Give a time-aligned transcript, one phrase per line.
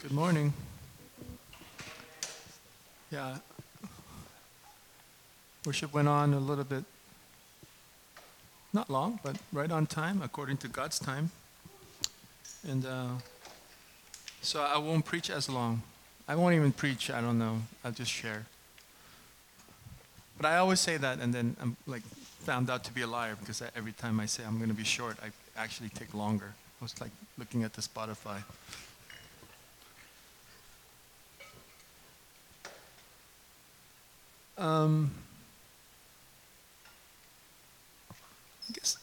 [0.00, 0.52] Good morning.
[3.10, 3.38] Yeah.
[5.66, 6.84] Worship went on a little bit,
[8.72, 11.32] not long, but right on time, according to God's time.
[12.62, 13.08] And uh,
[14.40, 15.82] so I won't preach as long.
[16.28, 17.62] I won't even preach, I don't know.
[17.84, 18.46] I'll just share.
[20.36, 22.02] But I always say that, and then I'm like
[22.44, 24.84] found out to be a liar because every time I say I'm going to be
[24.84, 25.30] short, I
[25.60, 26.54] actually take longer.
[26.80, 28.44] I was like looking at the Spotify.
[34.58, 35.12] Um,
[38.10, 38.98] I guess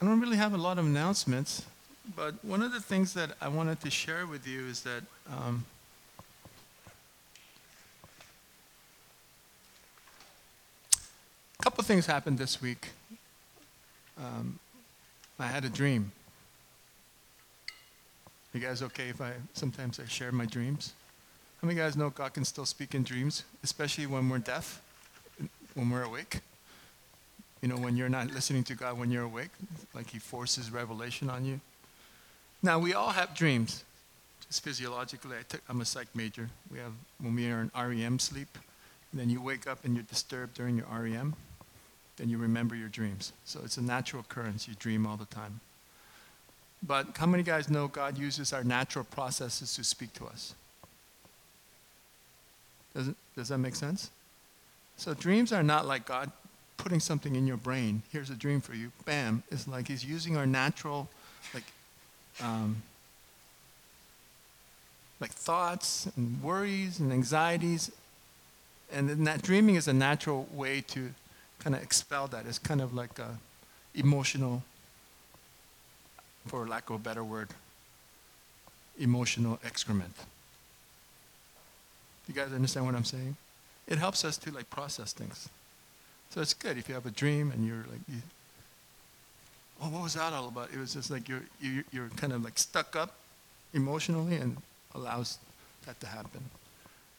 [0.00, 1.66] I don't really have a lot of announcements,
[2.16, 5.66] but one of the things that I wanted to share with you is that um,
[10.94, 12.88] a couple things happened this week.
[14.16, 14.58] Um,
[15.38, 16.12] I had a dream.
[18.54, 20.94] You guys okay if I sometimes I share my dreams?
[21.60, 24.80] How many guys know God can still speak in dreams, especially when we're deaf,
[25.74, 26.40] when we're awake?
[27.60, 29.50] You know, when you're not listening to God when you're awake,
[29.94, 31.60] like He forces revelation on you.
[32.62, 33.84] Now, we all have dreams.
[34.46, 36.48] Just physiologically, I took, I'm a psych major.
[36.72, 38.56] We have, when we are in REM sleep,
[39.12, 41.34] then you wake up and you're disturbed during your REM,
[42.16, 43.32] then you remember your dreams.
[43.44, 44.66] So it's a natural occurrence.
[44.66, 45.60] You dream all the time.
[46.82, 50.54] But how many guys know God uses our natural processes to speak to us?
[52.94, 54.10] Does, does that make sense?
[54.96, 56.30] So dreams are not like God
[56.76, 58.02] putting something in your brain.
[58.10, 58.90] Here's a dream for you.
[59.04, 59.42] Bam.
[59.50, 61.08] It's like He's using our natural,
[61.54, 61.64] like,
[62.42, 62.82] um,
[65.20, 67.90] like thoughts and worries and anxieties.
[68.92, 71.10] And then that dreaming is a natural way to
[71.60, 72.46] kind of expel that.
[72.46, 73.38] It's kind of like a
[73.94, 74.62] emotional,
[76.46, 77.48] for lack of a better word,
[78.98, 80.14] emotional excrement.
[82.30, 83.36] You guys understand what I'm saying?
[83.88, 85.48] It helps us to like process things.
[86.30, 88.22] So it's good if you have a dream and you're like, you,
[89.82, 90.68] oh, what was that all about?
[90.72, 93.16] It was just like you're, you're, you're kind of like stuck up
[93.74, 94.58] emotionally and
[94.94, 95.38] allows
[95.86, 96.44] that to happen.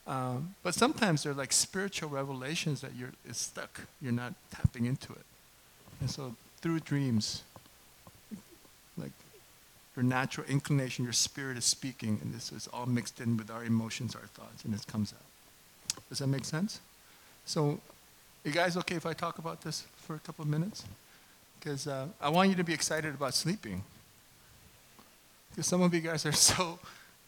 [0.07, 3.81] Um, but sometimes they're like spiritual revelations that you're it's stuck.
[4.01, 5.25] You're not tapping into it.
[5.99, 7.43] And so through dreams,
[8.97, 9.11] like
[9.95, 13.63] your natural inclination, your spirit is speaking, and this is all mixed in with our
[13.63, 15.97] emotions, our thoughts, and it comes out.
[16.09, 16.79] Does that make sense?
[17.45, 17.79] So,
[18.45, 20.85] you guys okay if I talk about this for a couple of minutes?
[21.59, 23.83] Because uh, I want you to be excited about sleeping.
[25.49, 26.79] Because some of you guys are so,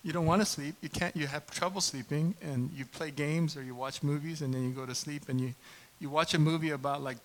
[0.04, 3.58] you don't want to sleep, you can't, you have trouble sleeping, and you play games
[3.58, 5.54] or you watch movies, and then you go to sleep, and you,
[6.00, 7.18] you watch a movie about like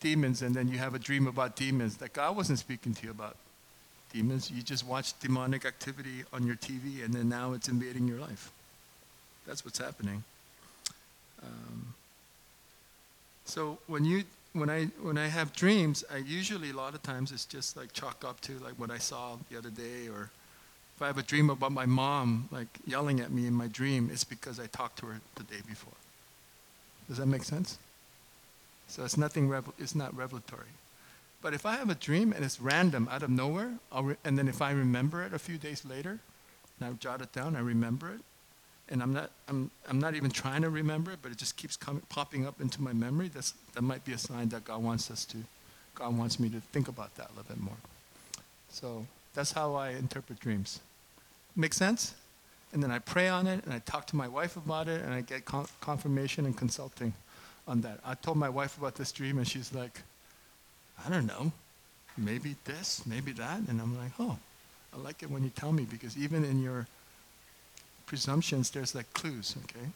[0.00, 3.10] demons, and then you have a dream about demons that God wasn't speaking to you
[3.10, 3.36] about
[4.12, 4.50] demons.
[4.50, 8.50] You just watch demonic activity on your TV, and then now it's invading your life.
[9.46, 10.22] That's what's happening.
[11.42, 11.94] Um,
[13.44, 17.32] so when you when I when I have dreams, I usually a lot of times
[17.32, 20.30] it's just like chalk up to like what I saw the other day, or
[20.96, 24.10] if I have a dream about my mom like yelling at me in my dream,
[24.12, 25.94] it's because I talked to her the day before.
[27.08, 27.78] Does that make sense?
[28.88, 29.52] So it's nothing.
[29.78, 30.66] It's not revelatory.
[31.42, 34.48] But if I have a dream and it's random out of nowhere, re- and then
[34.48, 36.20] if I remember it a few days later,
[36.78, 38.20] and I jot it down, I remember it,
[38.88, 41.76] and I'm not, I'm, I'm not even trying to remember it, but it just keeps
[41.76, 45.10] coming, popping up into my memory, that's, that might be a sign that God wants
[45.10, 45.38] us to,
[45.96, 47.76] God wants me to think about that a little bit more.
[48.70, 49.04] So
[49.34, 50.78] that's how I interpret dreams.
[51.56, 52.14] Make sense?
[52.72, 55.12] And then I pray on it, and I talk to my wife about it, and
[55.12, 57.12] I get con- confirmation and consulting
[57.66, 57.98] on that.
[58.04, 60.00] I told my wife about this dream, and she's like,
[61.04, 61.52] I don't know,
[62.16, 63.60] maybe this, maybe that.
[63.68, 64.38] And I'm like, oh,
[64.94, 66.86] I like it when you tell me because even in your
[68.06, 69.86] presumptions, there's like clues, okay?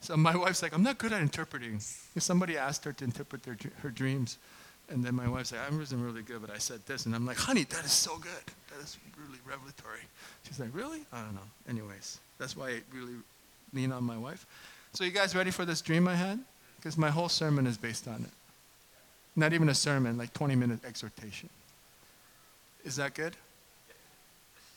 [0.00, 1.76] So my wife's like, I'm not good at interpreting.
[2.16, 4.38] If somebody asked her to interpret their, her dreams,
[4.90, 7.06] and then my wife's like, I wasn't really good, but I said this.
[7.06, 8.32] And I'm like, honey, that is so good.
[8.70, 10.00] That is really revelatory.
[10.46, 11.00] She's like, really?
[11.12, 11.48] I don't know.
[11.68, 13.14] Anyways, that's why I really
[13.72, 14.46] lean on my wife.
[14.92, 16.40] So you guys ready for this dream I had?
[16.76, 18.30] Because my whole sermon is based on it.
[19.36, 21.48] Not even a sermon, like 20 minute exhortation.
[22.84, 23.36] Is that good?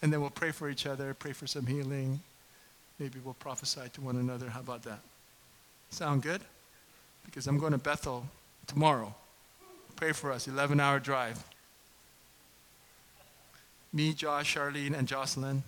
[0.02, 2.20] And then we'll pray for each other, pray for some healing.
[3.00, 4.50] Maybe we'll prophesy to one another.
[4.50, 5.00] How about that?
[5.90, 6.42] Sound good?
[7.26, 8.26] Because I'm going to Bethel
[8.68, 9.16] tomorrow.
[9.96, 11.44] Pray for us, 11 hour drive.
[13.94, 15.64] Me, Josh, Charlene, and Jocelyn.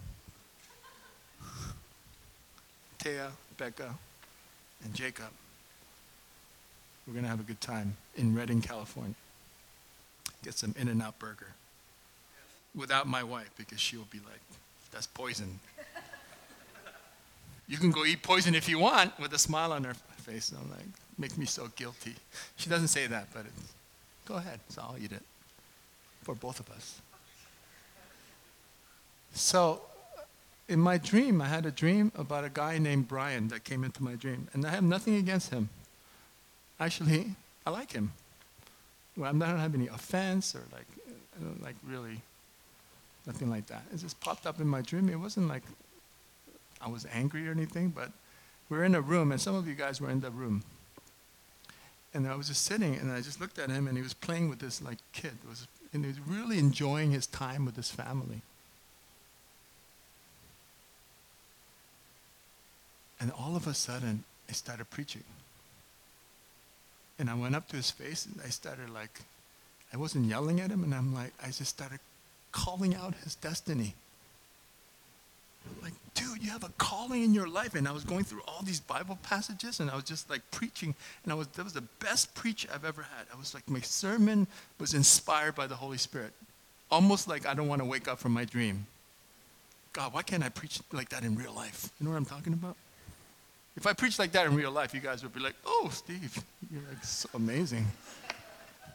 [3.00, 3.96] Taya, Becca,
[4.84, 5.30] and Jacob.
[7.07, 9.16] We're going to have a good time in Redding, California.
[10.44, 11.54] Get some In N Out burger.
[12.75, 14.42] Without my wife, because she'll be like,
[14.92, 15.60] that's poison.
[17.68, 20.50] You can go eat poison if you want with a smile on her face.
[20.50, 20.86] And I'm like,
[21.18, 22.16] makes me so guilty.
[22.57, 23.74] She doesn't say that, but it's,
[24.25, 24.60] go ahead.
[24.69, 25.24] So I'll eat it
[26.24, 27.02] for both of us.
[29.34, 29.81] So
[30.68, 34.04] in my dream, I had a dream about a guy named Brian that came into
[34.04, 34.48] my dream.
[34.54, 35.69] And I have nothing against him.
[36.80, 37.36] Actually,
[37.66, 38.12] I like him.
[39.18, 40.88] Well, I don't have any offense or like,
[41.62, 42.22] like really,
[43.25, 43.83] nothing like that.
[43.94, 45.10] It just popped up in my dream.
[45.10, 45.63] It wasn't like
[46.81, 48.12] I was angry or anything, but
[48.69, 50.63] we were in a room, and some of you guys were in the room.
[52.13, 54.50] And I was just sitting, and I just looked at him, and he was playing
[54.50, 55.33] with this like kid.
[55.44, 58.42] It was, and he was really enjoying his time with his family.
[63.19, 65.24] And all of a sudden, I started preaching.
[67.18, 69.22] And I went up to his face, and I started like,
[69.94, 72.00] I wasn't yelling at him, and I'm like, I just started
[72.52, 73.96] calling out his destiny.
[75.82, 77.76] Like, dude, you have a calling in your life.
[77.76, 80.96] And I was going through all these Bible passages and I was just like preaching.
[81.24, 83.26] And I was, that was the best preach I've ever had.
[83.34, 84.48] I was like, my sermon
[84.80, 86.34] was inspired by the Holy Spirit.
[86.92, 88.86] Almost like I don't want to wake up from my dream.
[89.94, 91.90] God, why can't I preach like that in real life?
[92.00, 92.76] You know what I'm talking about?
[93.75, 96.42] If I preach like that in real life, you guys would be like, oh, Steve,
[96.72, 97.86] you're like so amazing.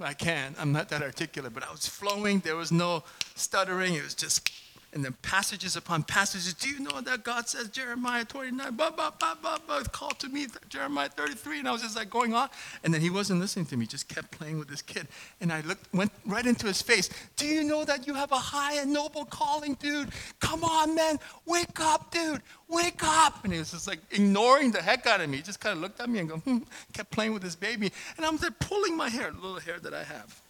[0.00, 0.56] I can't.
[0.59, 2.41] I'm not that articulate, but I was flowing.
[2.41, 3.05] There was no
[3.35, 3.94] stuttering.
[3.94, 4.50] It was just
[4.93, 6.55] and then passages upon passages.
[6.55, 10.29] Do you know that God says, Jeremiah 29, blah, blah, blah, blah, blah, call to
[10.29, 11.61] me, Jeremiah 33.
[11.61, 12.49] And I was just like going on.
[12.83, 15.07] And then he wasn't listening to me, just kept playing with this kid.
[15.41, 17.09] And I looked, went right into his face.
[17.37, 20.11] Do you know that you have a high and noble calling, dude?
[20.41, 21.19] Come on, man.
[21.47, 22.43] Wake up, dude.
[22.69, 23.45] Wake up.
[23.45, 25.39] And he was just like ignoring the heck out of me.
[25.39, 26.59] He just kind of looked at me and go, hmm,
[26.93, 27.93] kept playing with his baby.
[28.17, 30.41] And I'm there pulling my hair, little hair that I have.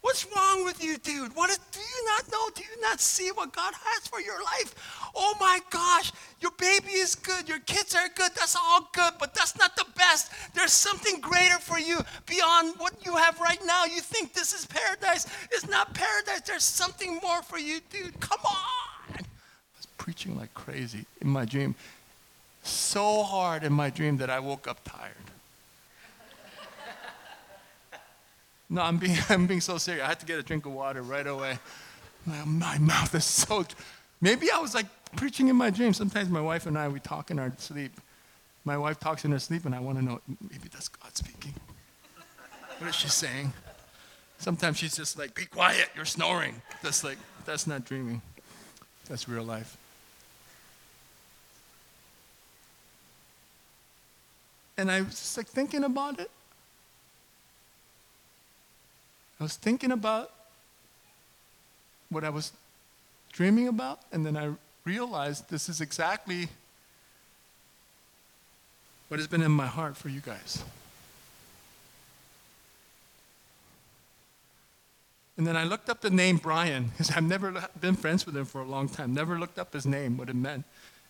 [0.00, 1.34] What's wrong with you, dude?
[1.34, 2.48] What is, do you not know?
[2.54, 4.74] Do you not see what God has for your life?
[5.14, 9.34] Oh my gosh, your baby is good, your kids are good, that's all good, but
[9.34, 10.32] that's not the best.
[10.54, 13.84] There's something greater for you beyond what you have right now.
[13.84, 15.26] You think this is paradise.
[15.50, 16.42] It's not paradise.
[16.46, 18.18] There's something more for you, dude.
[18.20, 19.14] Come on.
[19.14, 19.22] I
[19.76, 21.74] was preaching like crazy in my dream.
[22.62, 25.14] So hard in my dream that I woke up tired.
[28.70, 30.04] No, I'm being, I'm being so serious.
[30.04, 31.58] I had to get a drink of water right away.
[32.26, 33.64] My mouth is so.
[34.20, 34.86] Maybe I was like
[35.16, 35.94] preaching in my dream.
[35.94, 37.92] Sometimes my wife and I, we talk in our sleep.
[38.64, 40.20] My wife talks in her sleep, and I want to know
[40.50, 41.54] maybe that's God speaking.
[42.78, 43.52] What is she saying?
[44.38, 46.60] Sometimes she's just like, be quiet, you're snoring.
[46.82, 48.20] That's like, that's not dreaming.
[49.08, 49.76] That's real life.
[54.76, 56.30] And I was just like thinking about it.
[59.40, 60.32] I was thinking about
[62.10, 62.52] what I was
[63.32, 64.50] dreaming about, and then I
[64.84, 66.48] realized this is exactly
[69.08, 70.62] what has been in my heart for you guys.
[75.36, 78.44] And then I looked up the name Brian, because I've never been friends with him
[78.44, 80.64] for a long time, never looked up his name, what it meant.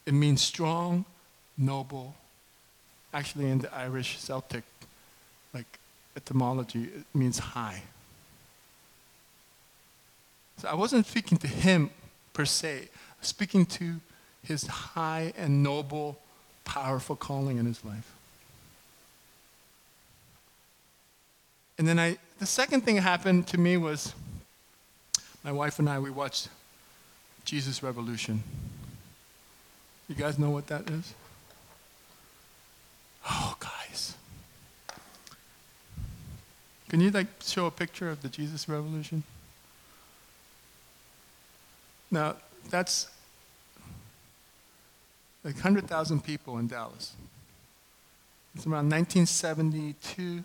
[0.04, 1.06] It means strong,
[1.56, 2.14] noble.
[3.14, 4.64] Actually, in the Irish Celtic
[5.54, 5.78] like
[6.14, 7.82] etymology, it means high.
[10.58, 11.90] So I wasn't speaking to him
[12.32, 12.88] per se,
[13.20, 14.00] speaking to
[14.42, 16.18] his high and noble,
[16.64, 18.12] powerful calling in his life.
[21.78, 24.14] And then I, the second thing that happened to me was
[25.44, 26.48] my wife and I, we watched
[27.44, 28.42] Jesus Revolution.
[30.08, 31.14] You guys know what that is?
[33.30, 34.16] Oh, guys.
[36.88, 39.22] Can you like show a picture of the Jesus Revolution?
[42.10, 42.36] Now,
[42.70, 43.08] that's
[45.44, 47.14] like 100,000 people in Dallas.
[48.54, 50.42] It's around 1972,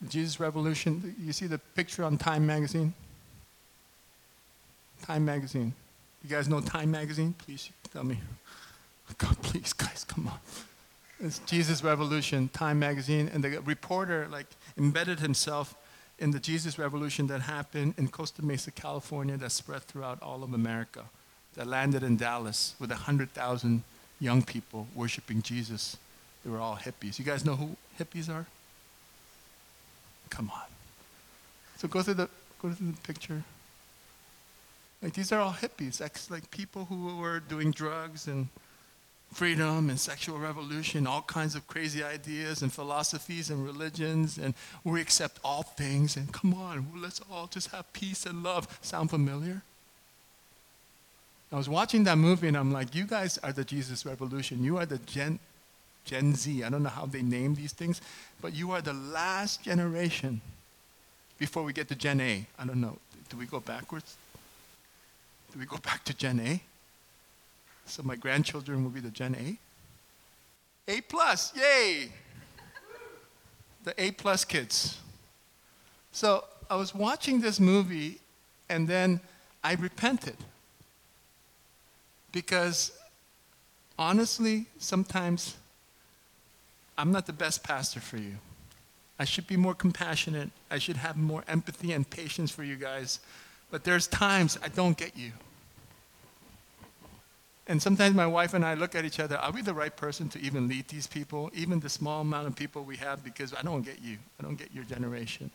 [0.00, 1.14] the Jesus Revolution.
[1.20, 2.94] You see the picture on Time Magazine?
[5.02, 5.72] Time Magazine.
[6.24, 7.34] You guys know Time Magazine?
[7.38, 8.18] Please tell me.
[9.18, 10.38] God, please, guys, come on.
[11.20, 14.46] It's Jesus Revolution, Time Magazine, and the reporter like
[14.76, 15.74] embedded himself
[16.18, 20.54] in the Jesus Revolution that happened in Costa Mesa, California, that spread throughout all of
[20.54, 21.04] America,
[21.54, 23.82] that landed in Dallas with 100,000
[24.20, 25.96] young people worshiping Jesus.
[26.44, 27.18] They were all hippies.
[27.18, 28.46] You guys know who hippies are?
[30.30, 30.62] Come on.
[31.76, 32.28] So go through the,
[32.60, 33.42] go through the picture.
[35.02, 38.48] Like these are all hippies, like people who were doing drugs and
[39.32, 44.54] freedom and sexual revolution, all kinds of crazy ideas and philosophies and religions, and
[44.84, 46.16] we accept all things.
[46.16, 48.78] And come on, let's all just have peace and love.
[48.82, 49.62] Sound familiar?
[51.52, 54.64] I was watching that movie and I'm like, you guys are the Jesus revolution.
[54.64, 55.38] You are the Gen,
[56.04, 56.64] Gen Z.
[56.64, 58.00] I don't know how they name these things,
[58.40, 60.40] but you are the last generation
[61.38, 62.46] before we get to Gen A.
[62.58, 62.98] I don't know.
[63.28, 64.16] Do we go backwards?
[65.52, 66.60] Do we go back to Gen A?
[67.86, 69.34] So my grandchildren will be the Gen
[70.88, 70.92] A?
[70.92, 72.10] A plus, yay!
[73.84, 74.98] The A plus kids.
[76.12, 78.18] So I was watching this movie
[78.68, 79.20] and then
[79.62, 80.36] I repented.
[82.32, 82.92] Because
[83.98, 85.56] honestly, sometimes
[86.98, 88.36] I'm not the best pastor for you.
[89.18, 90.50] I should be more compassionate.
[90.70, 93.20] I should have more empathy and patience for you guys.
[93.70, 95.32] But there's times I don't get you.
[97.68, 100.28] And sometimes my wife and I look at each other, are we the right person
[100.30, 103.24] to even lead these people, even the small amount of people we have?
[103.24, 104.18] Because I don't get you.
[104.38, 105.50] I don't get your generation.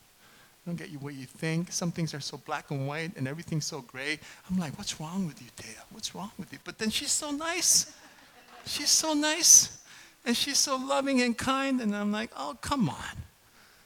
[0.66, 1.72] I don't get you what you think.
[1.72, 4.20] Some things are so black and white and everything's so gray.
[4.50, 5.84] I'm like, what's wrong with you, Dale?
[5.92, 6.60] What's wrong with you?
[6.66, 7.94] But then she's so nice.
[8.66, 9.80] She's so nice.
[10.26, 11.80] And she's so loving and kind.
[11.80, 13.18] And I'm like, oh, come on.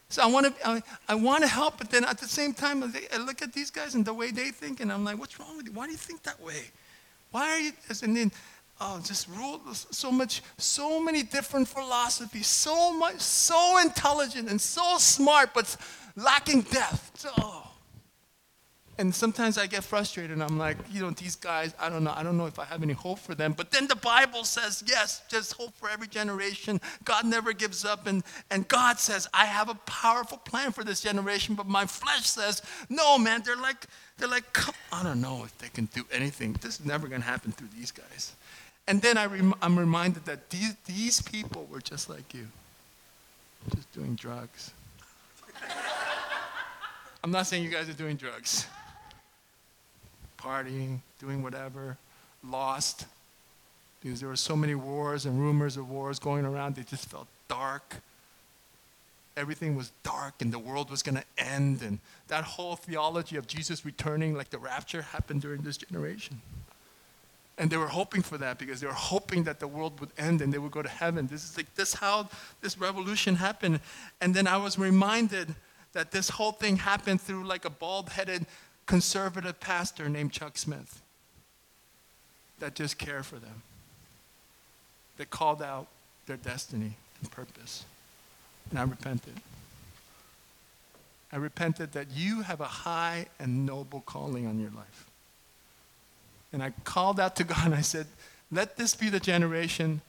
[0.10, 2.84] So I want to, I, I want to help, but then at the same time,
[2.84, 5.58] I look at these guys and the way they think, and I'm like, what's wrong
[5.58, 5.74] with you?
[5.74, 6.72] Why do you think that way?
[7.36, 7.74] Why are you?
[8.02, 8.32] And then,
[8.80, 14.98] oh, just rule so much, so many different philosophies, so much, so intelligent and so
[15.00, 15.76] smart, but
[16.16, 17.26] lacking depth.
[17.38, 17.75] Oh.
[18.98, 22.14] And sometimes I get frustrated and I'm like, you know, these guys, I don't know,
[22.16, 23.52] I don't know if I have any hope for them.
[23.52, 26.80] But then the Bible says, yes, there's hope for every generation.
[27.04, 28.08] God never gives up.
[28.08, 31.56] And, and God says, I have a powerful plan for this generation.
[31.56, 33.86] But my flesh says, no, man, they're like,
[34.18, 34.58] they're like,
[34.94, 36.54] I don't know if they can do anything.
[36.62, 38.34] This is never going to happen through these guys.
[38.88, 42.48] And then I rem- I'm reminded that these, these people were just like you,
[43.74, 44.72] just doing drugs.
[47.24, 48.68] I'm not saying you guys are doing drugs.
[50.46, 51.98] Partying, doing whatever,
[52.48, 53.06] lost.
[54.02, 57.28] Because there were so many wars and rumors of wars going around, they just felt
[57.48, 57.96] dark.
[59.36, 61.82] Everything was dark and the world was going to end.
[61.82, 66.42] And that whole theology of Jesus returning, like the rapture, happened during this generation.
[67.58, 70.42] And they were hoping for that because they were hoping that the world would end
[70.42, 71.28] and they would go to heaven.
[71.28, 72.30] This is like this how
[72.62, 73.80] this revolution happened.
[74.20, 75.56] And then I was reminded
[75.94, 78.46] that this whole thing happened through like a bald headed
[78.86, 81.02] conservative pastor named Chuck Smith
[82.60, 83.64] that just cared for them,
[85.18, 85.88] that called out
[86.28, 87.86] their destiny and purpose.
[88.70, 89.34] And I repented.
[91.32, 95.10] I repented that you have a high and noble calling on your life.
[96.54, 98.08] And I called out to God and I said,
[98.52, 100.02] let this be the generation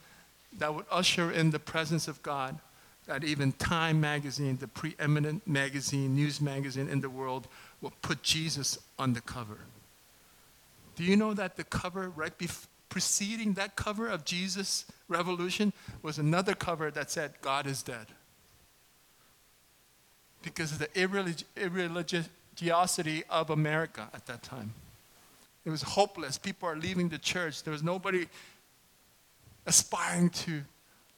[0.59, 2.59] that would usher in the presence of God
[3.06, 7.47] that even Time magazine, the preeminent magazine, news magazine in the world,
[7.80, 9.59] will put Jesus on the cover.
[10.97, 12.33] Do you know that the cover right
[12.88, 18.06] preceding that cover of Jesus Revolution was another cover that said God is dead?
[20.42, 24.73] Because of the irrelig- irreligiosity of America at that time.
[25.64, 26.38] It was hopeless.
[26.38, 27.64] People are leaving the church.
[27.64, 28.26] There was nobody
[29.66, 30.62] aspiring to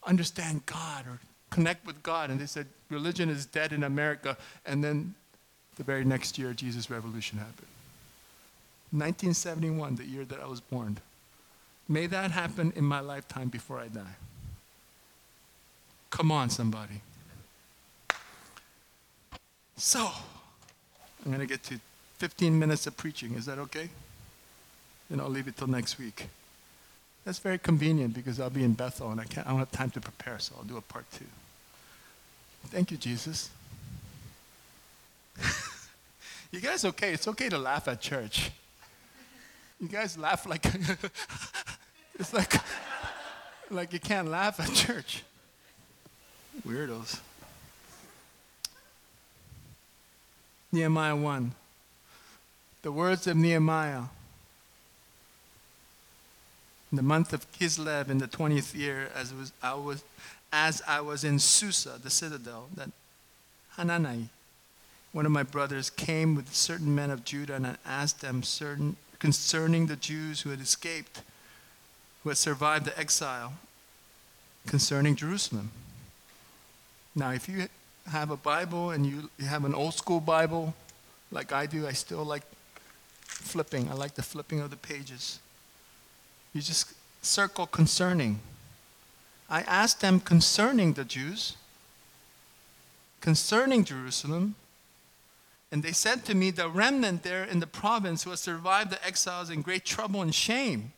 [0.04, 2.30] understand God or connect with God.
[2.30, 4.36] And they said, religion is dead in America.
[4.64, 5.14] And then
[5.78, 7.68] the very next year, Jesus' revolution happened.
[8.90, 10.98] 1971, the year that I was born.
[11.88, 14.16] May that happen in my lifetime before I die.
[16.10, 17.00] Come on, somebody.
[19.76, 20.10] So,
[21.24, 21.78] I'm going to get to
[22.18, 23.34] 15 minutes of preaching.
[23.34, 23.88] Is that okay?
[25.08, 26.28] Then I'll leave it till next week.
[27.24, 29.90] That's very convenient because I'll be in Bethel and I, can't, I don't have time
[29.90, 31.26] to prepare, so I'll do a part two.
[32.66, 33.50] Thank you, Jesus.
[36.50, 37.12] You guys okay?
[37.12, 38.50] It's okay to laugh at church.
[39.80, 40.64] You guys laugh like
[42.18, 42.54] it's like
[43.70, 45.22] like you can't laugh at church.
[46.66, 47.20] Weirdos.
[50.72, 51.52] Nehemiah 1.
[52.82, 54.04] The words of Nehemiah
[56.90, 60.02] in the month of Kislev in the 20th year, as, was, I was,
[60.52, 62.90] as I was in Susa, the citadel, that
[63.76, 64.30] Hanani,
[65.12, 69.86] one of my brothers, came with certain men of Judah and asked them certain, concerning
[69.86, 71.22] the Jews who had escaped,
[72.22, 73.54] who had survived the exile,
[74.66, 75.70] concerning Jerusalem.
[77.14, 77.68] Now, if you
[78.10, 80.74] have a Bible and you, have an old school Bible,
[81.32, 82.42] like I do, I still like
[83.24, 83.88] flipping.
[83.90, 85.40] I like the flipping of the pages.
[86.52, 88.40] You just circle concerning.
[89.50, 91.56] I asked them concerning the Jews,
[93.20, 94.54] concerning Jerusalem,
[95.70, 99.04] And they said to me, The remnant there in the province who has survived the
[99.04, 100.92] exiles in great trouble and shame.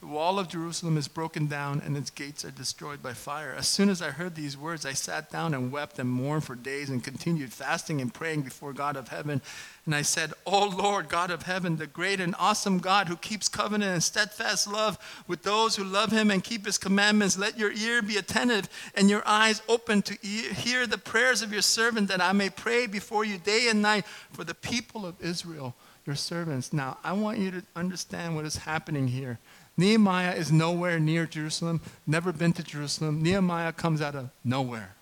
[0.00, 3.54] The wall of Jerusalem is broken down and its gates are destroyed by fire.
[3.54, 6.54] As soon as I heard these words, I sat down and wept and mourned for
[6.54, 9.42] days and continued fasting and praying before God of heaven.
[9.84, 13.46] And I said, O Lord, God of heaven, the great and awesome God who keeps
[13.46, 14.96] covenant and steadfast love
[15.28, 19.10] with those who love him and keep his commandments, let your ear be attentive and
[19.10, 23.26] your eyes open to hear the prayers of your servant that I may pray before
[23.26, 25.74] you day and night for the people of Israel,
[26.06, 26.72] your servants.
[26.72, 29.38] Now, I want you to understand what is happening here.
[29.80, 33.22] Nehemiah is nowhere near Jerusalem, never been to Jerusalem.
[33.22, 34.94] Nehemiah comes out of nowhere.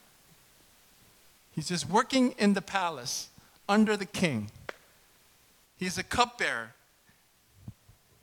[1.51, 3.29] He's just working in the palace
[3.69, 4.53] under the king.
[5.79, 6.75] He's a cupbearer,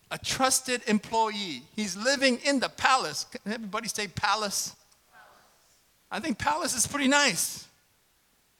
[0.09, 1.63] a trusted employee.
[1.75, 3.25] He's living in the palace.
[3.25, 4.77] Can everybody say palace?
[6.09, 7.67] I think palace is pretty nice.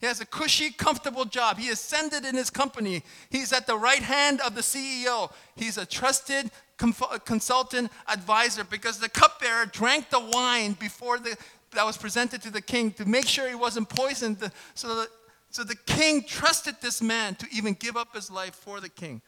[0.00, 1.56] He has a cushy, comfortable job.
[1.56, 3.02] He ascended in his company.
[3.30, 5.32] He's at the right hand of the CEO.
[5.54, 11.36] He's a trusted consultant advisor because the cupbearer drank the wine before the,
[11.72, 14.38] that was presented to the king to make sure he wasn't poisoned.
[14.74, 15.08] So, the,
[15.50, 19.22] so the king trusted this man to even give up his life for the king.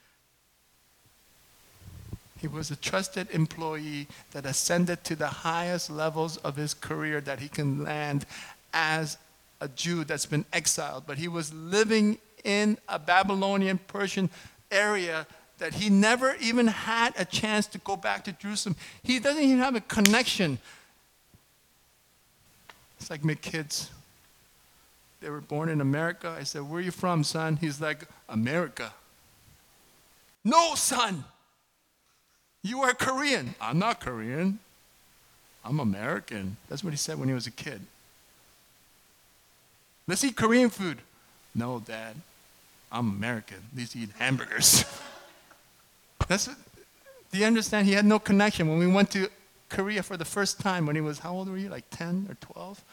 [2.41, 7.41] He was a trusted employee that ascended to the highest levels of his career that
[7.41, 8.27] he can land
[8.73, 9.19] as
[9.61, 11.05] a Jew that's been exiled.
[11.07, 14.31] But he was living in a Babylonian Persian
[14.71, 15.27] area
[15.59, 18.77] that he never even had a chance to go back to Jerusalem.
[19.03, 20.59] He doesn't even have a connection.
[22.99, 23.91] It's like my kids.
[25.21, 26.35] They were born in America.
[26.39, 27.57] I said, Where are you from, son?
[27.57, 28.93] He's like, America.
[30.45, 31.25] No, son.
[32.63, 33.55] You are Korean.
[33.61, 34.59] I'm not Korean.
[35.65, 36.57] I'm American.
[36.69, 37.81] That's what he said when he was a kid.
[40.07, 40.99] Let's eat Korean food.
[41.55, 42.15] No, Dad.
[42.91, 43.59] I'm American.
[43.77, 44.85] Let's eat hamburgers.
[46.29, 47.87] That's, do you understand?
[47.87, 48.69] He had no connection.
[48.69, 49.29] When we went to
[49.69, 51.69] Korea for the first time, when he was, how old were you?
[51.69, 52.85] Like 10 or 12?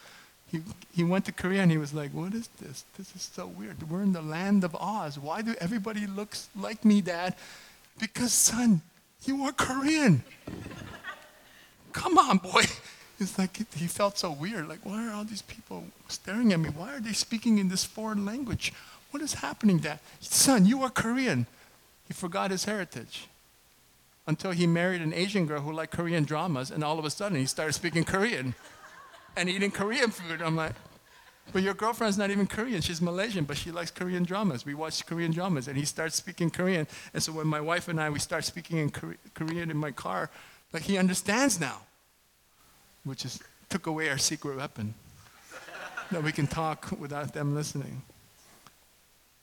[0.50, 0.60] He,
[0.94, 2.84] he went to Korea and he was like, What is this?
[2.96, 3.90] This is so weird.
[3.90, 5.18] We're in the land of Oz.
[5.18, 7.34] Why do everybody look like me, Dad?
[7.98, 8.82] Because, son,
[9.24, 10.22] you are Korean.
[11.92, 12.62] Come on, boy.
[13.18, 14.68] It's like he felt so weird.
[14.68, 16.68] Like, why are all these people staring at me?
[16.68, 18.74] Why are they speaking in this foreign language?
[19.10, 20.00] What is happening, Dad?
[20.20, 21.46] Son, you are Korean.
[22.06, 23.28] He forgot his heritage
[24.26, 27.38] until he married an Asian girl who liked Korean dramas, and all of a sudden
[27.38, 28.54] he started speaking Korean
[29.36, 30.42] and eating Korean food.
[30.42, 30.72] I'm like,
[31.52, 32.80] but your girlfriend's not even Korean.
[32.80, 34.66] She's Malaysian, but she likes Korean dramas.
[34.66, 36.88] We watch Korean dramas, and he starts speaking Korean.
[37.14, 40.30] And so when my wife and I we start speaking in Korean in my car,
[40.72, 41.82] like he understands now,
[43.04, 44.94] which is took away our secret weapon
[46.10, 48.02] that we can talk without them listening.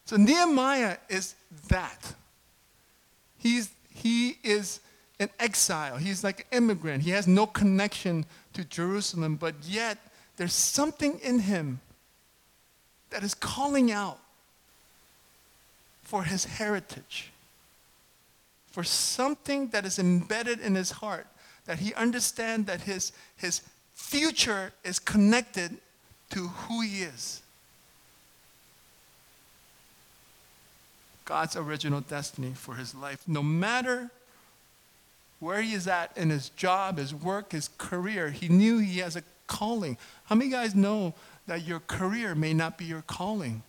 [0.06, 1.36] So Nehemiah is
[1.70, 2.16] that.
[3.44, 4.80] He's, he is
[5.20, 5.98] an exile.
[5.98, 7.04] He's like an immigrant.
[7.04, 9.98] He has no connection to Jerusalem, but yet
[10.38, 11.82] there's something in him
[13.10, 14.20] that is calling out
[16.04, 17.32] for his heritage,
[18.72, 21.28] for something that is embedded in his heart,
[21.66, 23.62] that he understands that his, his
[23.94, 25.78] future is connected
[26.32, 27.43] to who he is.
[31.26, 33.24] God's original destiny for his life.
[33.28, 34.12] No matter
[35.40, 39.16] where he is at in his job, his work, his career, he knew he has
[39.16, 39.98] a calling.
[40.26, 41.14] How many guys know
[41.48, 43.64] that your career may not be your calling?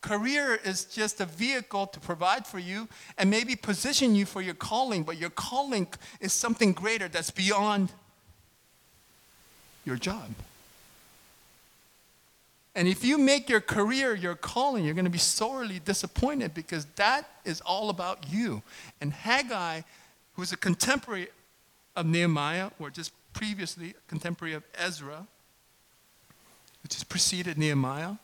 [0.00, 4.54] Career is just a vehicle to provide for you and maybe position you for your
[4.54, 5.86] calling, but your calling
[6.20, 7.92] is something greater that's beyond
[9.84, 10.30] your job.
[12.74, 16.84] And if you make your career your calling, you're going to be sorely disappointed because
[16.96, 18.62] that is all about you.
[19.00, 19.82] And Haggai,
[20.34, 21.28] who's a contemporary
[21.96, 25.26] of Nehemiah, or just previously a contemporary of Ezra,
[26.82, 28.14] which has preceded Nehemiah,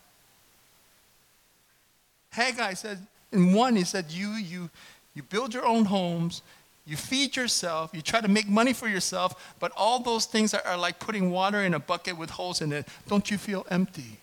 [2.30, 4.70] Haggai said, in one, he said, You, you,
[5.14, 6.42] you build your own homes,
[6.87, 10.62] you feed yourself, you try to make money for yourself, but all those things are,
[10.64, 12.87] are like putting water in a bucket with holes in it.
[13.09, 14.20] Don't you feel empty?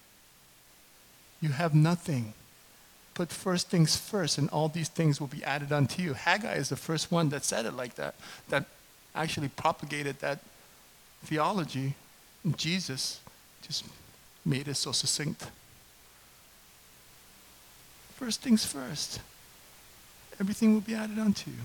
[1.44, 2.34] You have nothing.
[3.16, 6.14] Put first things first, and all these things will be added unto you.
[6.14, 8.16] Haggai is the first one that said it like that,
[8.48, 8.64] that
[9.14, 10.40] actually propagated that
[11.26, 11.96] theology.
[12.56, 13.20] Jesus
[13.62, 13.84] just
[14.46, 15.48] made it so succinct.
[18.16, 19.20] First things first.
[20.40, 21.58] Everything will be added unto you.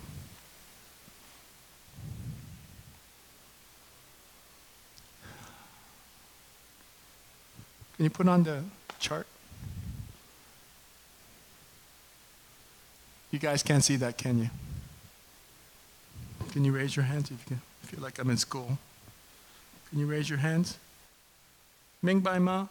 [7.94, 8.64] Can you put on the
[8.98, 9.28] chart?
[13.30, 14.50] You guys can't see that, can you?
[16.52, 17.60] Can you raise your hands if you can?
[17.88, 18.78] feel like I'm in school?
[19.88, 20.76] Can you raise your hands?
[22.02, 22.66] Ming Bai Ma?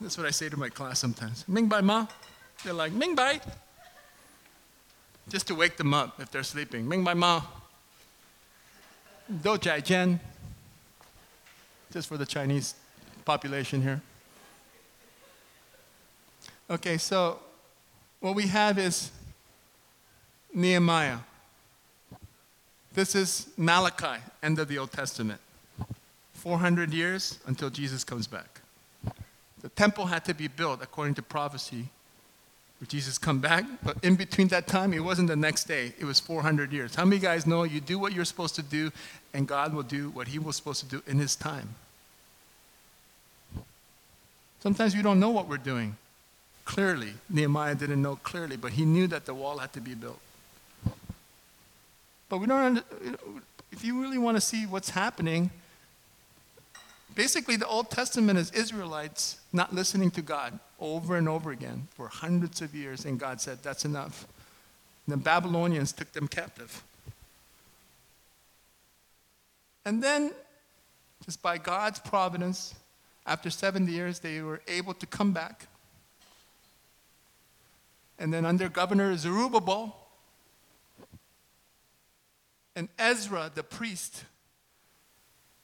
[0.00, 1.44] That's what I say to my class sometimes.
[1.48, 2.06] Ming Bai Ma?
[2.62, 3.40] They're like, Ming Bai.
[5.28, 6.88] Just to wake them up if they're sleeping.
[6.88, 7.42] Ming Bai Ma.
[9.42, 10.20] Do Jai Jian.
[11.92, 12.74] Just for the Chinese
[13.24, 14.00] population here.
[16.70, 17.40] Okay, so
[18.24, 19.10] what we have is
[20.54, 21.18] Nehemiah.
[22.94, 25.42] This is Malachi, end of the Old Testament.
[26.32, 28.62] 400 years until Jesus comes back.
[29.60, 31.88] The temple had to be built according to prophecy
[32.78, 35.92] for Jesus come back, but in between that time, it wasn't the next day.
[35.98, 36.94] It was 400 years.
[36.94, 38.90] How many guys know you do what you're supposed to do,
[39.34, 41.74] and God will do what He was supposed to do in His time?
[44.60, 45.98] Sometimes we don't know what we're doing
[46.64, 47.14] clearly.
[47.28, 50.20] Nehemiah didn't know clearly, but he knew that the wall had to be built.
[52.28, 52.82] But we don't.
[53.70, 55.50] If you really want to see what's happening,
[57.14, 62.08] Basically, the Old Testament is Israelites not listening to God over and over again for
[62.08, 64.26] hundreds of years, and God said, That's enough.
[65.06, 66.82] And the Babylonians took them captive.
[69.84, 70.32] And then,
[71.24, 72.74] just by God's providence,
[73.26, 75.66] after 70 years, they were able to come back.
[78.18, 79.96] And then, under Governor Zerubbabel
[82.76, 84.24] and Ezra, the priest,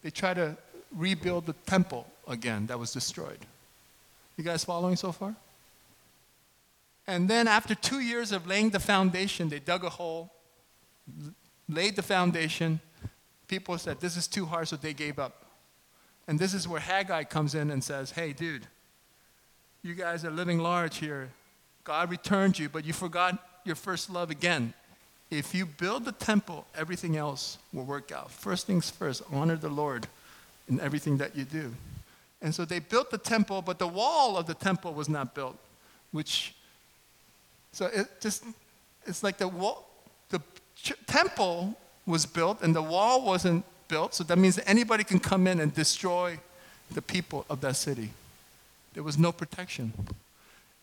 [0.03, 0.57] they try to
[0.95, 3.39] rebuild the temple again that was destroyed.
[4.37, 5.35] You guys following so far?
[7.07, 10.31] And then, after two years of laying the foundation, they dug a hole,
[11.69, 12.81] laid the foundation.
[13.49, 15.45] People said, This is too hard, so they gave up.
[16.29, 18.67] And this is where Haggai comes in and says, Hey, dude,
[19.83, 21.31] you guys are living large here.
[21.85, 24.75] God returned you, but you forgot your first love again.
[25.31, 28.31] If you build the temple, everything else will work out.
[28.31, 30.07] First things first, honor the Lord
[30.69, 31.73] in everything that you do.
[32.43, 35.57] And so they built the temple, but the wall of the temple was not built,
[36.11, 36.55] which,
[37.73, 38.45] so it just,
[39.07, 39.87] it's like the wall,
[40.31, 40.41] the
[40.77, 45.21] ch- temple was built and the wall wasn't built, so that means that anybody can
[45.21, 46.39] come in and destroy
[46.93, 48.11] the people of that city.
[48.95, 49.93] There was no protection.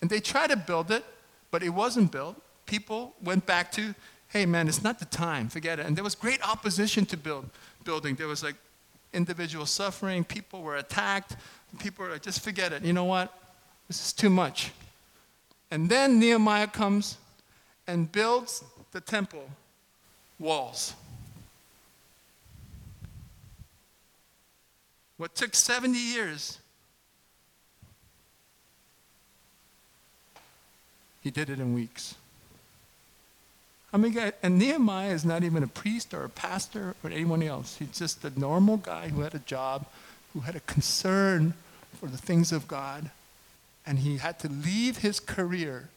[0.01, 1.03] And they tried to build it,
[1.51, 2.41] but it wasn't built.
[2.65, 3.95] People went back to,
[4.29, 5.86] hey man, it's not the time, forget it.
[5.86, 7.49] And there was great opposition to build
[7.83, 8.15] building.
[8.15, 8.55] There was like
[9.13, 11.38] individual suffering, people were attacked,
[11.79, 12.83] people were like, just forget it.
[12.83, 13.33] You know what?
[13.88, 14.71] This is too much.
[15.71, 17.17] And then Nehemiah comes
[17.88, 19.49] and builds the temple
[20.39, 20.93] walls.
[25.17, 26.60] What took 70 years,
[31.27, 32.15] he did it in weeks.
[33.91, 37.75] I mean, and Nehemiah is not even a priest or a pastor or anyone else.
[37.75, 39.87] He's just a normal guy who had a job,
[40.31, 41.53] who had a concern
[41.99, 43.11] for the things of God,
[43.85, 45.89] and he had to leave his career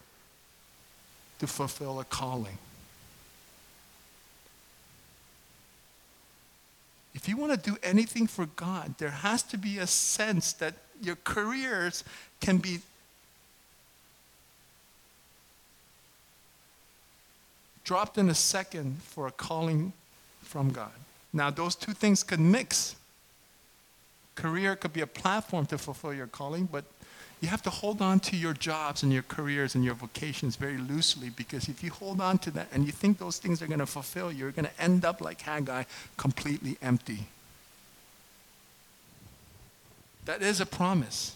[1.39, 2.59] to fulfill a calling.
[7.15, 10.75] If you want to do anything for God, there has to be a sense that
[11.01, 12.03] your careers
[12.41, 12.81] can be
[17.91, 19.93] dropped in a second for a calling
[20.43, 20.93] from God.
[21.33, 22.95] Now, those two things could mix.
[24.37, 26.85] Career could be a platform to fulfill your calling, but
[27.41, 30.77] you have to hold on to your jobs and your careers and your vocations very
[30.77, 33.81] loosely because if you hold on to that and you think those things are going
[33.81, 35.83] to fulfill you, you're going to end up like Haggai,
[36.17, 37.27] completely empty.
[40.27, 41.35] That is a promise.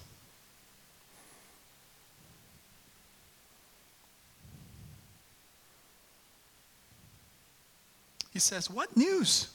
[8.34, 9.48] He says, What news?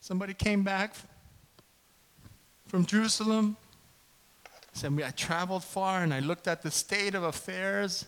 [0.00, 0.94] Somebody came back
[2.66, 3.56] from Jerusalem.
[4.72, 8.06] Said, I traveled far and I looked at the state of affairs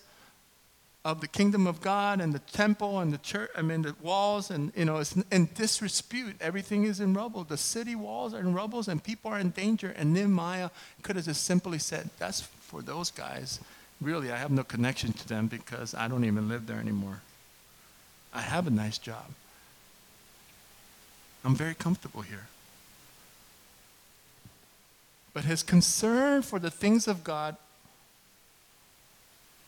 [1.04, 4.50] of the kingdom of God and the temple and the church, I mean, the walls,
[4.50, 6.36] and, you know, it's in disrepute.
[6.40, 7.42] Everything is in rubble.
[7.42, 9.92] The city walls are in rubble and people are in danger.
[9.96, 10.70] And Nehemiah
[11.02, 13.60] could have just simply said, That's for those guys.
[14.00, 17.20] Really, I have no connection to them because I don't even live there anymore.
[18.32, 19.24] I have a nice job.
[21.44, 22.46] I'm very comfortable here.
[25.34, 27.56] But his concern for the things of God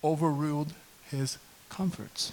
[0.03, 0.73] overruled
[1.11, 2.33] his comforts.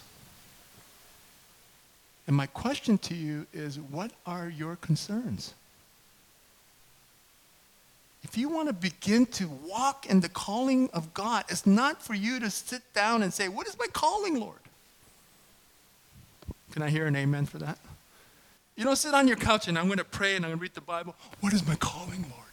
[2.27, 5.53] And my question to you is what are your concerns?
[8.23, 12.13] if you want to begin to walk in the calling of God, it's not for
[12.13, 14.59] you to sit down and say, What is my calling, Lord?
[16.71, 17.77] Can I hear an amen for that?
[18.75, 20.61] You don't sit on your couch and I'm going to pray and I'm going to
[20.63, 21.15] read the Bible.
[21.41, 22.51] What is my calling, Lord?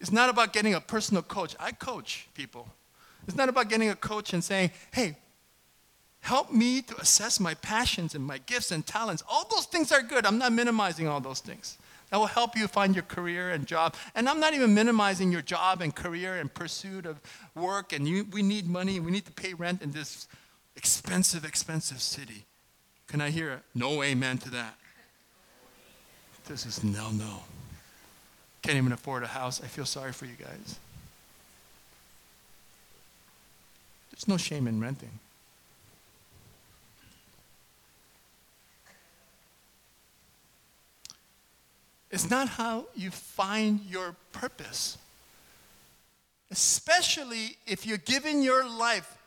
[0.00, 1.56] It's not about getting a personal coach.
[1.58, 2.68] I coach people.
[3.26, 5.16] It's not about getting a coach and saying, hey,
[6.20, 9.22] help me to assess my passions and my gifts and talents.
[9.28, 10.24] All those things are good.
[10.24, 11.78] I'm not minimizing all those things.
[12.10, 13.94] That will help you find your career and job.
[14.14, 17.20] And I'm not even minimizing your job and career and pursuit of
[17.54, 17.92] work.
[17.92, 20.26] And you, we need money and we need to pay rent in this
[20.74, 22.46] expensive, expensive city.
[23.08, 23.60] Can I hear it?
[23.74, 24.76] no amen to that?
[26.46, 27.42] This is no, no.
[28.62, 29.62] Can't even afford a house.
[29.62, 30.78] I feel sorry for you guys.
[34.10, 35.10] There's no shame in renting.
[42.10, 44.98] It's not how you find your purpose.
[46.50, 49.18] Especially if you're giving your life,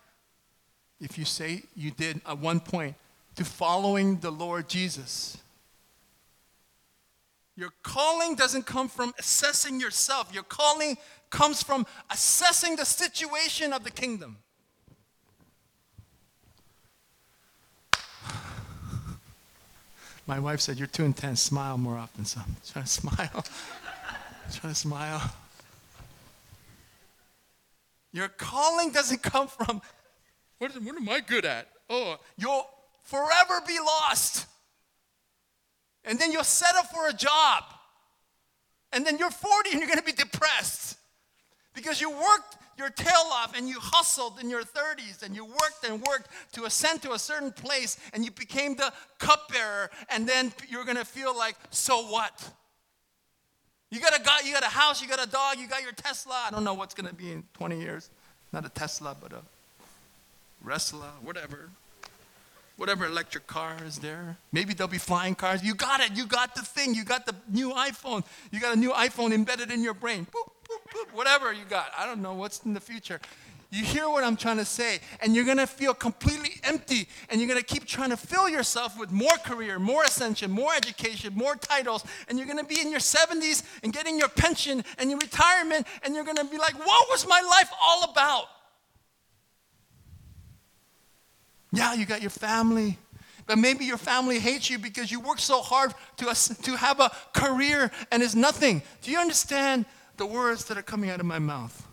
[1.00, 2.96] if you say you did at one point,
[3.36, 5.38] to following the Lord Jesus.
[7.56, 10.34] Your calling doesn't come from assessing yourself.
[10.34, 10.98] Your calling
[11.30, 14.38] comes from assessing the situation of the kingdom.
[20.28, 21.42] My wife said, You're too intense.
[21.42, 22.56] Smile more often, son.
[22.72, 23.46] Try to smile.
[24.52, 25.34] Try to smile.
[28.14, 29.82] Your calling doesn't come from,
[30.58, 31.70] what, what am I good at?
[31.90, 32.68] Oh, you'll
[33.12, 34.48] forever be lost.
[36.06, 37.64] And then you'll settle for a job.
[38.94, 40.98] And then you're 40 and you're going to be depressed.
[41.74, 45.86] Because you worked your tail off and you hustled in your 30s and you worked
[45.88, 50.52] and worked to ascend to a certain place and you became the cupbearer and then
[50.70, 52.50] you're going to feel like so what?
[53.92, 56.46] You got a you got a house you got a dog you got your tesla.
[56.48, 58.10] I don't know what's going to be in 20 years.
[58.52, 59.42] Not a tesla but a
[60.64, 61.70] wrestler whatever
[62.82, 64.36] whatever electric car is there.
[64.52, 65.62] Maybe there'll be flying cars.
[65.62, 66.14] You got it.
[66.14, 66.96] You got the thing.
[66.96, 68.24] You got the new iPhone.
[68.52, 70.26] You got a new iPhone embedded in your brain.
[70.34, 71.92] Boop, boop, boop, whatever you got.
[71.96, 73.22] I don't know what's in the future.
[73.70, 77.48] You hear what I'm trying to say, and you're gonna feel completely empty, and you're
[77.48, 82.04] gonna keep trying to fill yourself with more career, more ascension, more education, more titles,
[82.28, 86.16] and you're gonna be in your 70s and getting your pension and your retirement, and
[86.16, 88.46] you're gonna be like, what was my life all about?
[91.72, 92.98] Yeah, you got your family.
[93.48, 96.26] But maybe your family hates you because you work so hard to,
[96.64, 98.82] to have a career and it's nothing.
[99.02, 99.86] Do you understand
[100.18, 101.88] the words that are coming out of my mouth?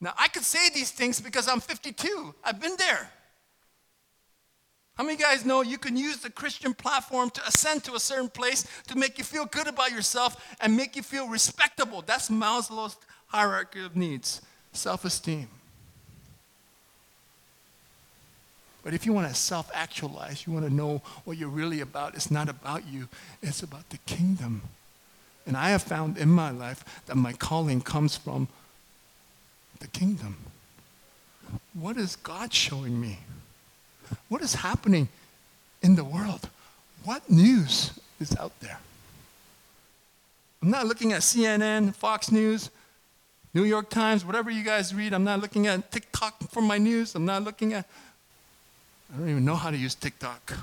[0.00, 2.34] Now, I could say these things because I'm 52.
[2.44, 3.10] I've been there.
[4.96, 8.28] How many guys know you can use the Christian platform to ascend to a certain
[8.28, 12.02] place to make you feel good about yourself and make you feel respectable?
[12.02, 12.96] That's Maslow's
[13.26, 14.40] hierarchy of needs
[14.72, 15.48] self esteem.
[18.84, 22.14] But if you want to self actualize, you want to know what you're really about,
[22.14, 23.08] it's not about you,
[23.42, 24.60] it's about the kingdom.
[25.46, 28.46] And I have found in my life that my calling comes from
[29.80, 30.36] the kingdom.
[31.72, 33.20] What is God showing me?
[34.28, 35.08] What is happening
[35.82, 36.48] in the world?
[37.04, 38.78] What news is out there?
[40.62, 42.70] I'm not looking at CNN, Fox News,
[43.52, 45.12] New York Times, whatever you guys read.
[45.12, 47.14] I'm not looking at TikTok for my news.
[47.14, 47.86] I'm not looking at
[49.14, 50.58] I don't even know how to use TikTok.